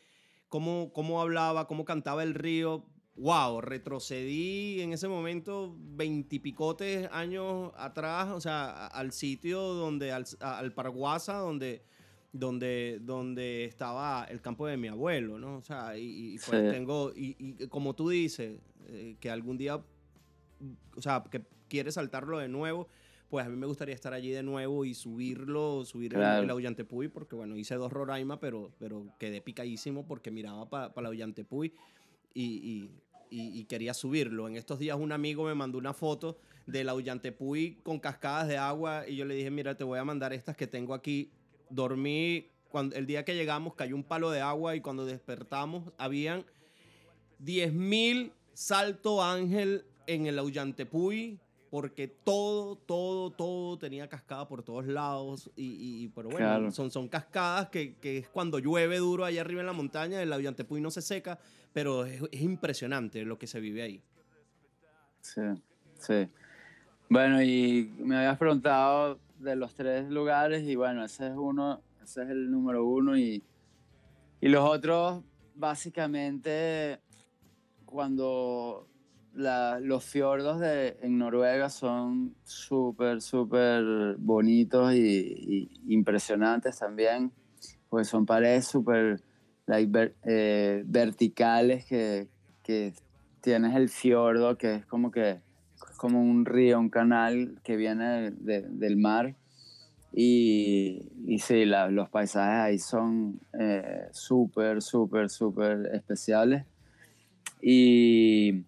[0.49, 2.85] cómo, cómo hablaba, cómo cantaba el río,
[3.15, 10.73] wow, retrocedí en ese momento veintipicotes años atrás, o sea, al sitio donde, al, al
[10.73, 11.83] Paraguasa, donde
[12.31, 15.57] donde, donde estaba el campo de mi abuelo, ¿no?
[15.57, 19.77] O sea, y, pues tengo, y, como tú dices, eh, que algún día,
[20.95, 22.87] o sea, que quieres saltarlo de nuevo,
[23.29, 27.35] pues a mí me gustaría estar allí de nuevo y subirlo, subir el, Auyantepuy, porque
[27.35, 31.73] bueno, hice dos Roraima, pero, pero quedé picadísimo porque miraba para pa el Auyantepuy
[32.33, 32.89] y,
[33.29, 34.47] y, quería subirlo.
[34.47, 39.07] En estos días un amigo me mandó una foto del Auyantepuy con cascadas de agua
[39.07, 41.31] y yo le dije, mira, te voy a mandar estas que tengo aquí.
[41.69, 46.45] Dormí, cuando, el día que llegamos cayó un palo de agua y cuando despertamos habían
[47.43, 51.39] 10.000 salto ángel en el Auyantepuy
[51.69, 55.51] porque todo, todo, todo tenía cascada por todos lados.
[55.55, 59.73] Y, pero bueno, son, son cascadas que, es cuando llueve duro allá arriba en la
[59.73, 61.39] montaña, el Auyantepuy no se seca,
[61.73, 64.01] pero es, impresionante lo que se vive ahí.
[65.21, 65.41] Sí,
[65.99, 66.27] sí.
[67.09, 72.23] Bueno, y me habías preguntado de los tres lugares, y bueno, ese es uno, ese
[72.23, 73.43] es el número uno, y,
[74.41, 75.23] y los otros,
[75.55, 76.99] básicamente,
[77.85, 78.87] cuando
[79.37, 87.31] los fiordos de, en Noruega son súper, súper bonitos y, impresionantes también,
[87.89, 89.21] pues son paredes súper
[89.67, 92.27] eh, verticales que,
[92.63, 92.93] que,
[93.39, 95.39] tienes el fiordo, que es como que
[95.95, 99.35] como un río, un canal que viene del mar.
[100.11, 106.65] Y, y sí, los paisajes ahí son eh, súper, súper, súper especiales.
[107.61, 108.63] Y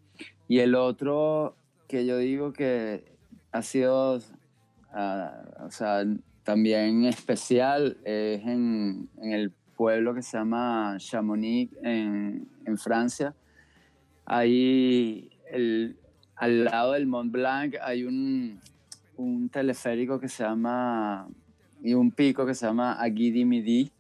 [0.50, 1.56] y el otro
[1.88, 3.06] que yo digo que
[3.52, 4.20] ha sido,
[4.92, 6.04] ah, o sea,
[6.44, 12.48] también especial es en, el pueblo que se llama Chamonix en,
[12.78, 13.36] Francia.
[14.26, 15.30] Ahí
[16.36, 18.60] al lado del Mont Blanc hay un,
[19.52, 21.28] teleférico que se llama,
[21.84, 23.92] y un pico que se llama Aguidi Midi.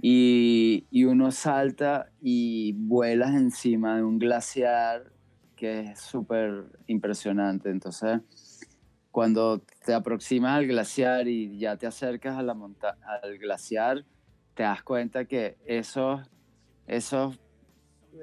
[0.00, 5.15] Y, y uno salta y vuelas encima de un glaciar
[5.56, 7.70] que es súper impresionante.
[7.70, 8.20] Entonces,
[9.10, 12.56] cuando te aproximas al glaciar y ya te acercas a la
[13.22, 14.04] al glaciar,
[14.54, 16.20] te das cuenta que esos,
[16.86, 17.40] esos,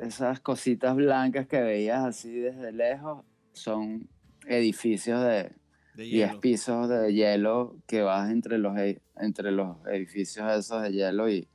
[0.02, 4.08] esas cositas blancas que veías así desde lejos son
[4.48, 5.52] edificios de,
[5.96, 11.30] 10 pisos de hielo que vas entre los, e, entre los edificios esos de hielo
[11.30, 11.48] y,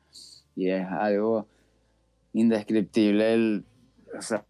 [0.54, 1.48] y es algo
[2.32, 3.64] indescriptible el,
[4.16, 4.44] o sea,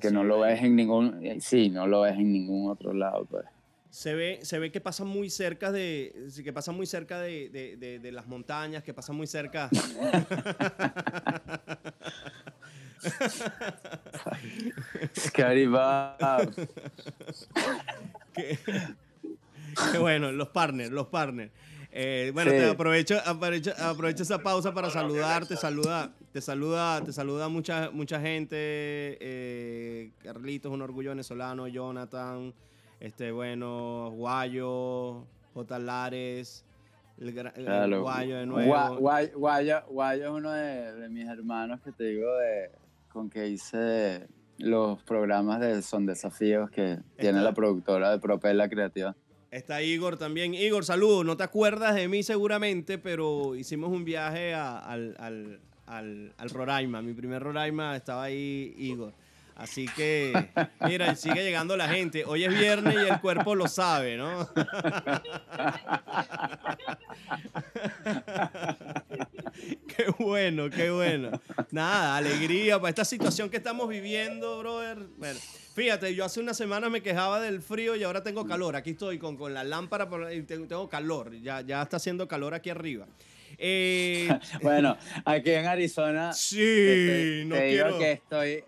[0.00, 3.24] que no lo ves en ningún, eh, sí, no lo ves en ningún otro lado,
[3.24, 3.44] pues.
[3.90, 7.98] Se ve, se ve que pasa muy cerca de, que pasa muy cerca de, de,
[7.98, 9.68] de, las montañas, que pasa muy cerca.
[15.18, 15.68] Scary
[18.32, 18.58] qué,
[19.92, 21.50] qué bueno, los partners, los partners.
[21.92, 25.46] Eh, bueno, te aprovecho, aprovecho, aprovecho, esa pausa para saludar.
[25.46, 28.56] Te saluda, te saluda, te saluda mucha, mucha gente.
[29.20, 31.66] Eh, Carlitos, un orgullo venezolano.
[31.66, 32.54] Jonathan,
[33.00, 35.78] este, bueno, Guayo, J.
[35.78, 36.64] Lares.
[37.18, 38.96] El, Guayo de nuevo.
[39.36, 39.82] Guayo,
[40.12, 42.70] es uno de, mis hermanos que te digo de,
[43.12, 44.26] con que hice
[44.56, 49.14] los programas de Son Desafíos que tiene la productora de Propela Creativa.
[49.50, 50.54] Está Igor también.
[50.54, 51.24] Igor, saludos.
[51.24, 57.02] No te acuerdas de mí seguramente, pero hicimos un viaje al, al, al, al Roraima.
[57.02, 59.12] Mi primer Roraima estaba ahí Igor.
[59.60, 60.32] Así que,
[60.86, 62.24] mira, sigue llegando la gente.
[62.24, 64.48] Hoy es viernes y el cuerpo lo sabe, ¿no?
[69.86, 71.32] qué bueno, qué bueno.
[71.72, 74.96] Nada, alegría para esta situación que estamos viviendo, brother.
[75.18, 75.38] Bueno,
[75.74, 78.76] fíjate, yo hace una semana me quejaba del frío y ahora tengo calor.
[78.76, 81.38] Aquí estoy con, con la lámpara y tengo calor.
[81.42, 83.06] Ya, ya está haciendo calor aquí arriba.
[83.58, 84.26] Eh,
[84.62, 84.96] bueno,
[85.26, 86.32] aquí en Arizona.
[86.32, 87.98] Sí, no quiero.
[87.98, 88.64] que estoy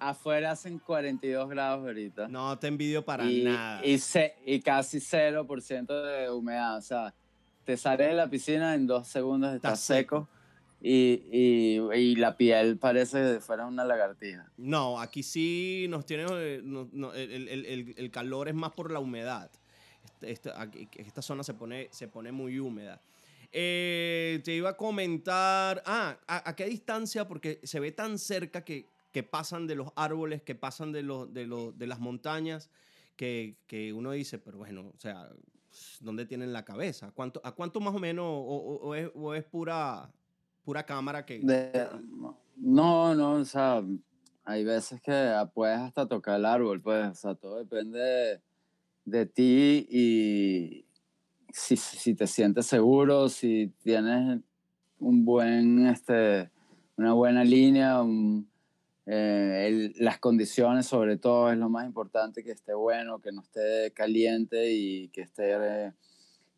[0.00, 2.28] Afuera hacen 42 grados ahorita.
[2.28, 3.80] No te envidio para nada.
[3.84, 3.98] Y,
[4.46, 6.78] y casi 0% de humedad.
[6.78, 7.14] O sea,
[7.64, 10.28] te sales de la piscina en dos segundos, estás seco.
[10.82, 14.50] Y, y, la piel parece que fuera una lagartija.
[14.56, 16.24] No, aquí sí nos tiene.
[16.30, 16.62] Eh,
[17.14, 19.50] el, el, el, calor es más por la humedad.
[20.22, 22.98] Esta, esta zona se pone, se pone muy húmeda.
[23.52, 25.82] Eh, te iba a comentar.
[25.84, 27.26] Ah, ¿a, qué distancia?
[27.26, 31.32] Porque se ve tan cerca que que pasan de los árboles, que pasan de, los,
[31.32, 32.70] de, los, de las montañas,
[33.16, 35.28] que, que, uno dice, pero bueno, o sea,
[36.00, 37.08] ¿dónde tienen la cabeza?
[37.08, 40.10] ¿A cuánto, a cuánto más o menos, o, es, o es, pura,
[40.64, 41.40] pura cámara que...
[42.56, 43.82] no, no, o sea,
[44.44, 48.40] hay veces que puedes hasta tocar el árbol, pues, o sea, todo depende
[49.04, 50.86] de, ti y
[51.52, 54.40] si, si te sientes seguro, si tienes
[54.98, 56.50] un buen, este,
[56.96, 58.02] una buena línea,
[59.06, 63.92] eh, las condiciones sobre todo es lo más importante, que esté bueno, que no esté
[63.92, 65.92] caliente y que esté eh,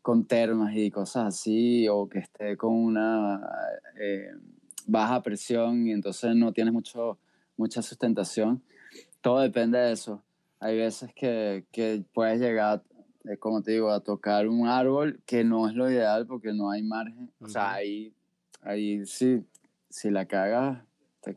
[0.03, 3.40] con termas y cosas así, o que esté con una
[3.99, 4.32] eh,
[4.86, 7.18] baja presión y entonces no tienes mucho,
[7.57, 8.62] mucha sustentación.
[9.20, 10.22] Todo depende de eso.
[10.59, 12.82] Hay veces que, que puedes llegar,
[13.38, 16.82] como te digo, a tocar un árbol que no es lo ideal porque no hay
[16.82, 17.30] margen.
[17.40, 18.12] O sea, ahí,
[18.62, 19.45] ahí sí,
[19.88, 20.82] si la cagas,
[21.22, 21.36] te,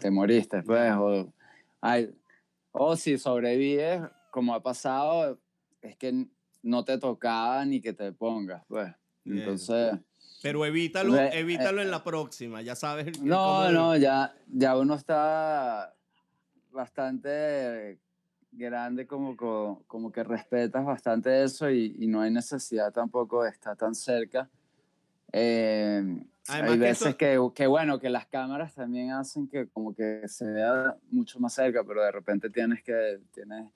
[0.00, 0.92] te moriste, pues.
[0.92, 1.32] O,
[2.72, 5.40] o si sobrevives, como ha pasado,
[5.80, 6.26] es que
[6.62, 8.92] no te tocaba ni que te pongas, pues.
[9.24, 9.98] Entonces...
[10.42, 13.20] Pero evítalo, eh, evítalo en la próxima, ya sabes.
[13.20, 15.94] No, no, ya, ya uno está
[16.70, 18.00] bastante
[18.52, 19.36] grande, como,
[19.86, 24.48] como, que respetas bastante eso y, y, no hay necesidad tampoco de estar tan cerca.
[25.32, 26.02] Eh,
[26.48, 30.96] hay veces que, que, bueno, que las cámaras también hacen que como que se vea
[31.10, 33.72] mucho más cerca, pero de repente tienes que, tienes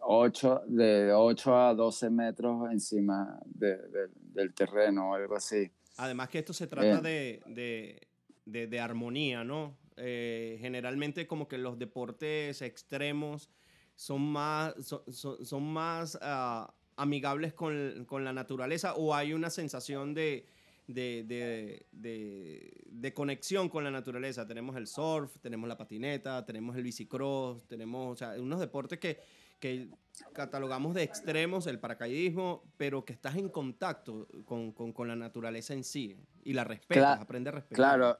[0.00, 3.78] 8, de 8 a 12 metros encima de,
[4.16, 5.70] del terreno o algo así.
[5.96, 9.76] Además que esto se trata de, de, de, armonía, ¿no?
[9.96, 13.50] Eh, generalmente como que los deportes extremos
[13.94, 15.02] son más, son,
[15.44, 20.46] son, más uh, amigables con, con, la naturaleza o hay una sensación de,
[20.86, 24.46] de, de, conexión con la naturaleza.
[24.46, 29.20] Tenemos el surf, tenemos la patineta, tenemos el bicicross, tenemos o sea, unos deportes que,
[29.58, 29.88] que
[30.32, 35.74] catalogamos de extremos, el paracaidismo, pero que estás en contacto con, con, con la naturaleza
[35.74, 37.76] en sí y la respetas, aprendes a respetar.
[37.76, 38.18] Claro,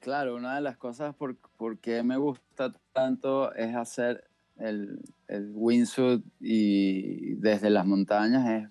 [0.00, 4.27] claro, una de las cosas por, por qué me gusta tanto es hacer
[4.58, 8.68] el, el wingsuit y desde las montañas es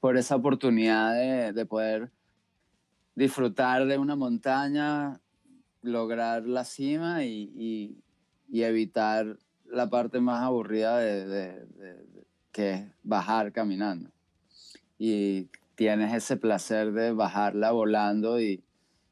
[0.00, 2.10] por esa oportunidad de, de poder
[3.14, 5.20] disfrutar de una montaña,
[5.82, 7.96] lograr la cima y,
[8.48, 11.66] y, evitar la parte más aburrida de, de,
[12.52, 14.10] que es bajar caminando.
[14.98, 18.62] Y tienes ese placer de bajarla volando y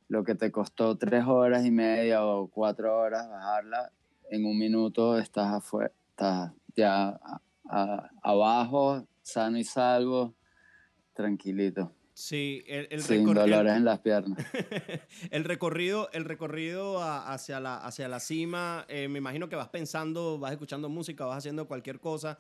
[0.09, 3.91] lo que te costó tres horas y media o cuatro horas bajarla,
[4.31, 7.19] en un minuto estás afuera, estás ya
[8.23, 10.35] abajo, sano y salvo,
[11.13, 11.93] tranquilito.
[12.13, 14.39] Sí, el, el Sin dolores en las piernas.
[15.33, 20.39] el recorrido, el recorrido hacia, la, hacia la cima, eh, me imagino que vas pensando,
[20.39, 22.39] vas escuchando música, vas haciendo cualquier cosa,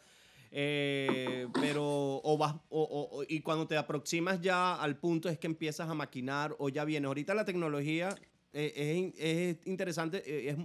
[0.52, 1.82] eh, pero
[2.22, 6.54] o vas, o, y cuando te aproximas ya al punto es que empiezas a maquinar
[6.60, 7.08] o ya vienes.
[7.08, 8.14] Ahorita la tecnología
[8.52, 10.56] eh, es, es, interesante, es,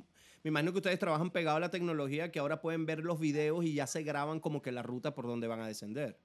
[0.44, 3.66] me imagino que ustedes trabajan pegado a la tecnología que ahora pueden ver los videos
[3.66, 6.18] y ya se graban como que la ruta por donde van a descender.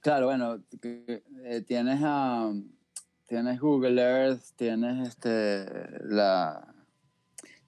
[0.00, 2.52] Claro, bueno, eh, tienes, a
[3.26, 5.66] tienes Google Earth, tienes este,
[6.02, 6.74] la,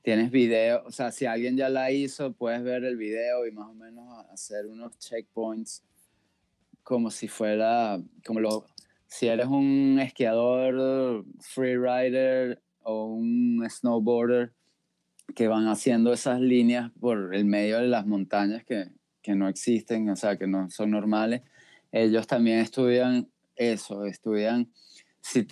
[0.03, 3.69] tienes video, o sea, si alguien ya la hizo, puedes ver el video y más
[3.69, 5.83] o menos hacer unos checkpoints
[6.83, 8.67] como si fuera, como lo,
[9.07, 14.53] si eres un esquiador, freerider o un snowboarder
[15.35, 18.89] que van haciendo esas líneas por el medio de las montañas que,
[19.23, 21.43] que no existen, o sea, que no son normales.
[21.93, 24.73] Ellos también estudian eso, estudian,
[25.21, 25.47] si,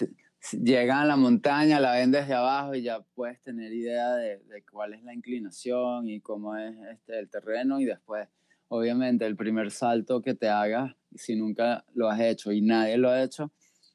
[0.53, 4.95] llegan a la montaña, la ven desde abajo y ya puedes tener idea de, cuál
[4.95, 8.29] es la inclinación y cómo es este, el terreno y después,
[8.69, 13.11] obviamente, el primer salto que te hagas, si nunca lo has hecho y nadie lo
[13.11, 13.53] ha hecho,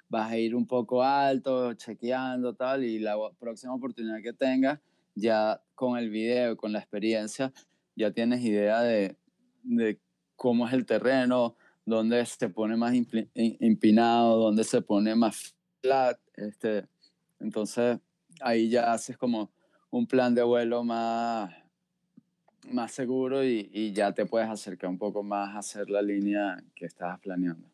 [0.09, 4.79] vas a ir un poco alto, chequeando tal, y la próxima oportunidad que tengas,
[5.15, 7.51] ya con el video, con la experiencia,
[7.95, 9.15] ya tienes idea de,
[9.63, 9.99] de
[10.35, 11.55] cómo es el terreno,
[11.85, 12.93] donde se pone más
[13.33, 16.19] empinado, donde se pone más flat.
[16.35, 16.87] Este,
[17.39, 17.99] entonces
[18.39, 19.51] ahí ya haces como
[19.89, 21.53] un plan de vuelo más,
[22.71, 26.63] más seguro y, y, ya te puedes acercar un poco más a hacer la línea
[26.75, 27.67] que estabas planeando.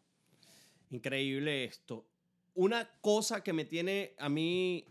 [0.89, 2.05] Increíble esto.
[2.55, 4.85] Una cosa que me tiene a mí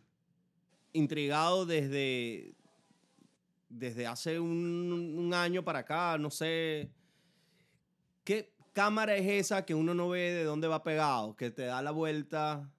[0.92, 2.54] intrigado desde,
[3.68, 6.90] desde hace un, un año para acá, no sé,
[8.24, 11.34] ¿qué, cámara es esa que uno no ve de dónde va pegado?
[11.34, 12.70] Que te da la vuelta,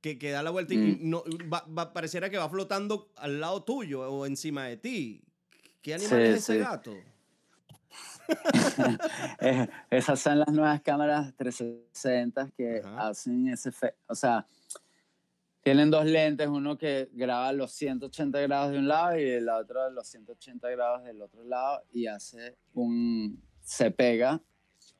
[0.00, 0.98] que, que da la vuelta y mm.
[1.02, 5.22] no, va, pareciera que va flotando al lado tuyo o encima de ti.
[5.82, 6.94] ¿Qué animal es ese gato?
[9.40, 13.98] Eh, esas son las nuevas cámaras 360 que hacen ese efecto.
[14.06, 14.46] O sea,
[15.62, 19.90] tienen dos lentes, uno que graba los 180 grados de un lado y el otro
[19.90, 23.42] los 180 grados del otro lado y hace un...
[23.62, 24.40] se pega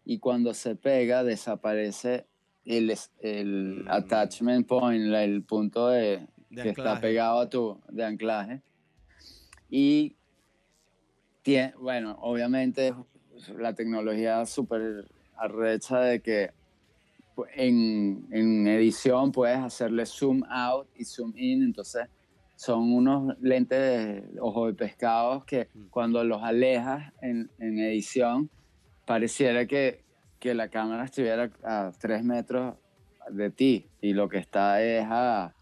[0.05, 2.27] y cuando se pega desaparece
[2.65, 3.91] el, el mm.
[3.91, 8.63] attachment point, el punto de, que está pegado a tu de anclaje.
[9.69, 10.17] Y
[11.43, 12.95] tiene, bueno, obviamente
[13.57, 15.07] la tecnología súper
[15.37, 16.51] arrecha de que
[17.55, 22.07] en, en, edición puedes hacerle zoom out y zoom in, entonces
[22.57, 25.87] son unos lentes de ojo de pescado que mm.
[25.91, 28.51] cuando los alejas en, en edición
[29.07, 30.05] pareciera que,
[30.39, 32.75] que, la cámara estuviera a 3 metros
[33.31, 35.55] de ti y lo que está es a,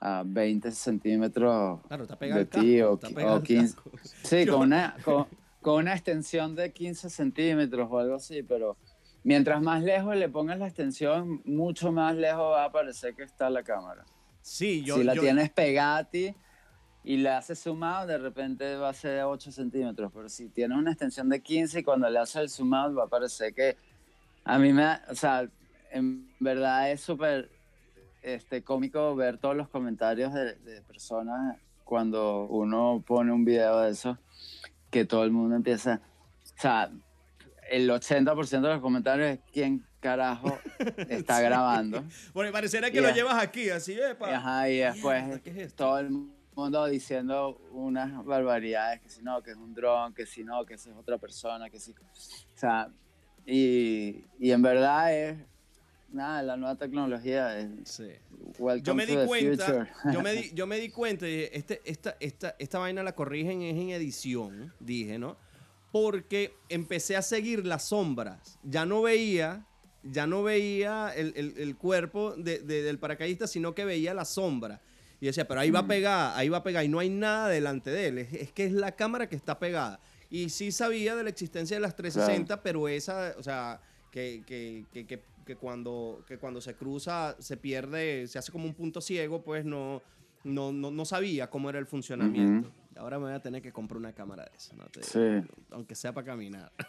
[0.00, 1.80] a 20 centímetros
[2.20, 3.76] de ti o, 15.
[4.22, 5.26] Sí, con una, con,
[5.60, 8.76] con una extensión de 15 centímetros o algo así, pero
[9.24, 13.50] mientras más lejos le pongas la extensión, mucho más lejos va a parecer que está
[13.50, 14.04] la cámara.
[14.40, 14.96] Sí, yo.
[14.96, 16.34] Si la tienes pegada a ti
[17.02, 20.12] y le haces sumado, de repente va a ser 8 centímetros.
[20.14, 23.08] Pero si tienes una extensión de 15 y cuando le haces el sumado, va a
[23.08, 23.76] parecer que.
[24.44, 24.86] A mí me.
[25.10, 25.48] O sea,
[25.90, 27.50] en verdad es súper
[28.22, 33.90] este, cómico ver todos los comentarios de, de personas cuando uno pone un video de
[33.90, 34.18] eso
[34.90, 36.00] que todo el mundo empieza,
[36.56, 36.90] o sea,
[37.70, 40.58] el 80% de los comentarios es quién carajo
[41.08, 42.04] está grabando.
[42.32, 44.16] Bueno, pareciera que lo llevas aquí, así es.
[44.20, 46.10] Ajá, y después todo el
[46.54, 50.74] mundo diciendo unas barbaridades, que si no, que es un dron, que si no, que
[50.74, 51.92] es otra persona, que si...
[51.92, 51.96] O
[52.54, 52.88] sea,
[53.46, 55.38] y, y en verdad es
[56.14, 57.68] nada, la nueva tecnología es.
[57.84, 58.08] Sí.
[58.82, 62.78] Yo me di cuenta, yo me di, yo me di cuenta, este, esta, esta, esta
[62.78, 65.36] vaina la corrigen es en edición, dije, ¿no?
[65.94, 68.58] Porque empecé a seguir las sombras.
[68.64, 69.64] Ya no veía,
[70.02, 74.82] ya no veía el, el, el cuerpo de, del paracaidista, sino que veía la sombra.
[75.20, 75.86] Y decía, pero ahí va mm.
[75.86, 78.18] pegada, ahí va pegada, y no hay nada delante de él.
[78.18, 80.00] Es, es, que es la cámara que está pegada.
[80.30, 83.80] Y sí sabía de la existencia de las 360, pero esa, o sea,
[84.10, 88.74] que, que, que, que cuando, que cuando se cruza se pierde, se hace como un
[88.74, 90.02] punto ciego, pues no,
[90.42, 92.70] no, no, sabía cómo era el funcionamiento.
[92.96, 94.74] Ahora me voy a tener que comprar una cámara de eso,
[95.70, 96.72] aunque sea para caminar.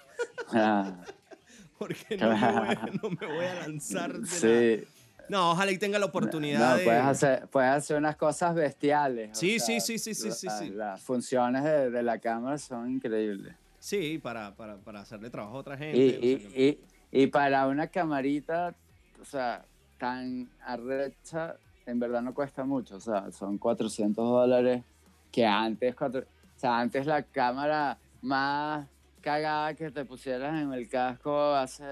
[0.53, 1.03] Ah.
[1.79, 4.87] Porque no, me voy, a lanzar de sí.
[5.27, 9.35] No, ojalá y tenga la oportunidad no, Puedes hacer, puedes hacer unas cosas bestiales.
[9.35, 10.69] Sí, sí, sí, sí, sí, sí, sí.
[10.69, 13.55] Las funciones de, de, la cámara son increíbles.
[13.79, 15.97] Sí, para, para, para hacerle trabajo a otra gente.
[15.97, 16.79] y,
[17.11, 18.75] y para una camarita,
[19.19, 19.65] o sea,
[19.97, 24.83] tan arrecha, en verdad no cuesta mucho, o sea, son 400 dólares
[25.32, 26.23] que antes, o
[26.55, 28.88] sea, antes la cámara más
[29.21, 31.84] cagada que te pusieras en el casco hace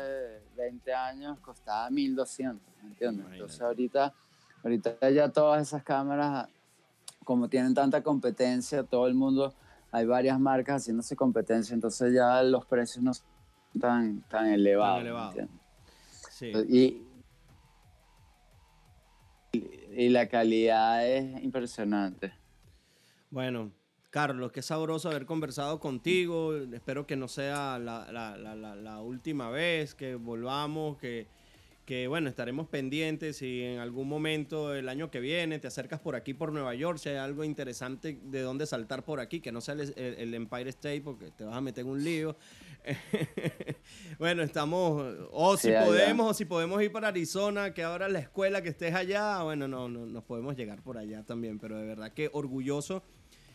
[0.56, 3.26] 20 años costaba 1200, ¿entiendes?
[3.32, 4.14] Entonces ahorita,
[4.64, 6.48] ahorita ya todas esas cámaras,
[7.24, 9.54] como tienen tanta competencia, todo el mundo,
[9.92, 13.12] hay varias marcas haciéndose competencia, entonces ya los precios no
[13.80, 15.00] tan, tan elevado.
[16.70, 17.02] Y,
[19.96, 22.43] y la calidad es impresionante.
[23.34, 23.72] Bueno,
[24.12, 26.56] Carlos, qué sabroso haber conversado contigo.
[26.56, 31.26] Espero que no sea la, la, la, la última vez que volvamos, que
[31.86, 36.16] que bueno, estaremos pendientes si en algún momento el año que viene te acercas por
[36.16, 39.60] aquí, por Nueva York, si hay algo interesante de dónde saltar por aquí, que no
[39.60, 42.38] sea el, Empire State porque te vas a meter en un lío.
[44.18, 48.62] bueno, estamos, o si podemos, o si podemos ir para Arizona, que ahora la escuela
[48.62, 52.14] que estés allá, bueno, no, no nos podemos llegar por allá también, pero de verdad
[52.14, 53.04] que orgulloso.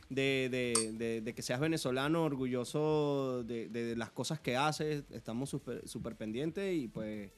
[0.09, 6.75] De, de, de, que seas venezolano, orgulloso de, las cosas que haces, estamos súper pendientes
[6.75, 7.31] y pues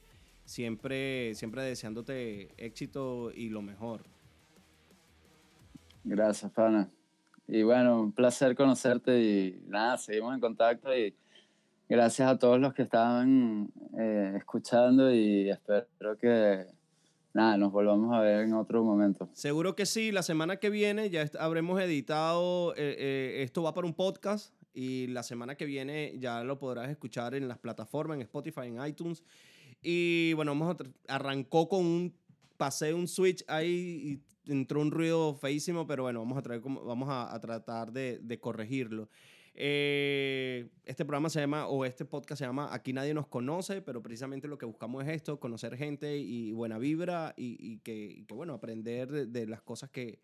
[0.45, 4.03] siempre, siempre deseándote éxito y lo mejor.
[6.03, 6.89] Gracias, Pana.
[7.47, 11.13] Y bueno, un placer conocerte y nada, seguimos en contacto y
[11.89, 13.69] gracias a todos los que estaban
[13.99, 16.65] eh, escuchando y espero que
[17.33, 19.29] nada, nos volvamos a ver en otro momento.
[19.33, 23.87] Seguro que sí, la semana que viene ya habremos editado, eh, eh, esto va para
[23.87, 28.21] un podcast y la semana que viene ya lo podrás escuchar en las plataformas, en
[28.21, 29.23] Spotify, en iTunes
[29.81, 30.77] y bueno, vamos
[31.07, 32.15] arrancó con un,
[32.57, 37.09] pasé un switch ahí y entró un ruido feísimo, pero bueno, vamos a, traer, vamos
[37.09, 39.09] a, tratar de corregirlo.
[39.53, 44.01] Eh, este programa se llama, o este podcast se llama Aquí nadie nos conoce, pero
[44.01, 48.33] precisamente lo que buscamos es esto, conocer gente y buena vibra y, y, que, que,
[48.33, 50.19] bueno, aprender de, las cosas que,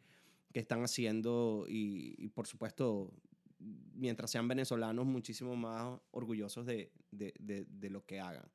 [0.53, 3.13] que están haciendo y, y, por supuesto,
[3.59, 8.49] mientras sean venezolanos, muchísimo más orgullosos de, de, de lo que hagan.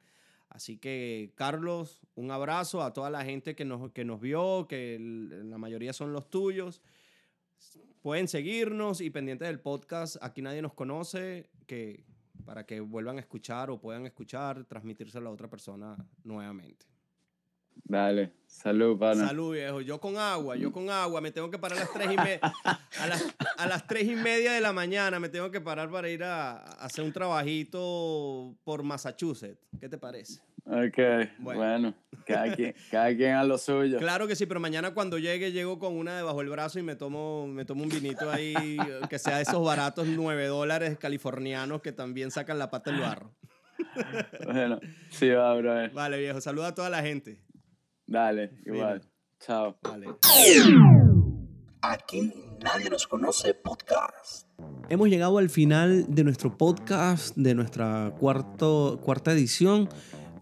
[0.53, 4.99] Así que, Carlos, un abrazo a toda la gente que nos, que nos vio, que
[5.01, 6.83] la mayoría son los tuyos.
[8.03, 10.17] Pueden seguirnos y pendientes del podcast.
[10.21, 12.05] Aquí nadie nos conoce, que
[12.45, 16.85] para que vuelvan a escuchar o puedan escuchar, transmitírselo a otra persona nuevamente.
[17.85, 18.33] Dale.
[18.45, 19.29] Salud, pana.
[19.29, 19.81] Salud, viejo.
[19.81, 21.21] Yo con agua, yo con agua.
[21.21, 22.41] Me tengo que parar a las tres y media.
[22.65, 26.11] A las, a las tres y media de la mañana me tengo que parar para
[26.11, 29.65] ir a, a hacer un trabajito por Massachusetts.
[29.79, 30.43] ¿Qué te parece?
[30.65, 31.93] Ok, bueno,
[32.27, 33.99] cada, quien, cada quien a lo suyo.
[33.99, 36.95] Claro que sí, pero mañana cuando llegue, llego con una debajo del brazo y me
[36.95, 38.55] tomo, me tomo un vinito ahí,
[39.11, 43.35] que sea de esos baratos 9 dólares californianos que también sacan la pata del barro.
[44.45, 44.79] Bueno,
[45.11, 45.91] sí va, bro.
[45.93, 47.43] Vale, viejo, saluda a toda la gente.
[48.07, 49.03] Dale, igual.
[49.41, 49.77] Chao.
[49.83, 50.07] Vale.
[51.81, 52.33] Aquí
[52.63, 54.47] nadie nos conoce podcast.
[54.89, 59.89] Hemos llegado al final de nuestro podcast, de nuestra cuarto, cuarta edición.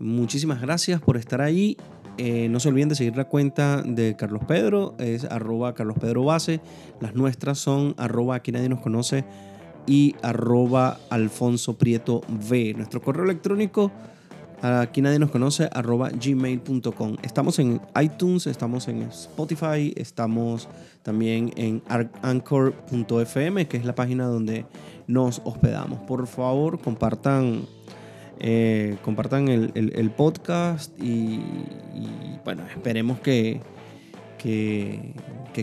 [0.01, 1.76] Muchísimas gracias por estar ahí.
[2.16, 6.24] Eh, no se olviden de seguir la cuenta de Carlos Pedro, es arroba Carlos Pedro
[6.24, 6.61] Base.
[7.01, 9.24] Las nuestras son arroba aquí nadie nos conoce
[9.86, 12.74] y arroba Alfonso Prieto V.
[12.74, 13.92] Nuestro correo electrónico
[14.62, 17.16] aquí nadie nos conoce arroba gmail.com.
[17.22, 20.68] Estamos en iTunes, estamos en Spotify, estamos
[21.03, 21.82] también en
[22.22, 24.66] anchor.fm, que es la página donde
[25.07, 26.01] nos hospedamos.
[26.01, 27.66] Por favor, compartan
[28.43, 31.41] eh, compartan el, podcast y,
[32.43, 33.61] bueno, esperemos que,
[34.38, 35.14] que,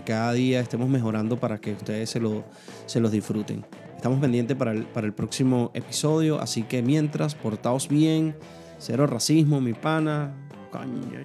[0.05, 2.43] cada día estemos mejorando para que ustedes se, lo,
[2.85, 3.65] se los disfruten.
[3.95, 8.35] Estamos pendientes para el, para el próximo episodio, así que mientras, portaos bien,
[8.77, 10.35] cero racismo, mi pana,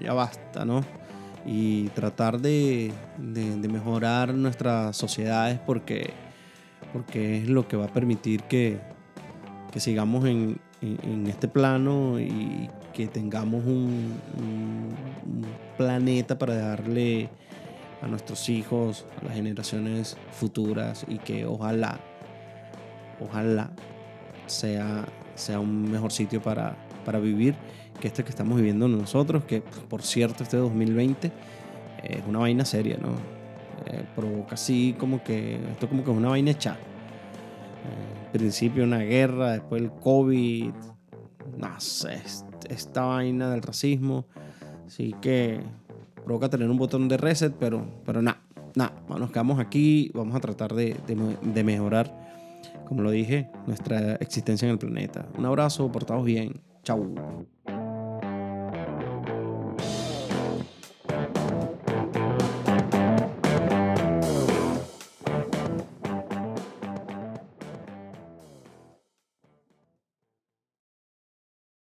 [0.02, 0.82] ya basta, ¿no?
[1.44, 6.14] Y tratar de, de, mejorar nuestras sociedades porque,
[6.94, 8.80] porque es lo que va a permitir que,
[9.70, 14.12] que sigamos en, en, este plano y que tengamos un,
[15.76, 17.28] planeta para darle
[18.02, 21.98] a nuestros hijos, a las generaciones futuras y que ojalá,
[23.20, 23.70] ojalá
[24.46, 27.54] sea, sea un mejor sitio para, para vivir
[28.00, 31.32] que este que estamos viviendo nosotros, que por cierto este 2020
[32.02, 33.10] es una vaina seria, ¿no?
[33.86, 36.76] Eh, provoca así como que, esto como que es una vaina hecha
[38.32, 40.72] principio una guerra, después el COVID,
[41.58, 42.20] no sé,
[42.68, 44.26] esta vaina del racismo.
[44.86, 45.60] Así que
[46.24, 48.40] provoca tener un botón de reset, pero, pero nada,
[48.74, 52.12] nada, nos quedamos aquí, vamos a tratar de, de mejorar,
[52.88, 55.26] como lo dije, nuestra existencia en el planeta.
[55.38, 57.46] Un abrazo, portaos bien, chao.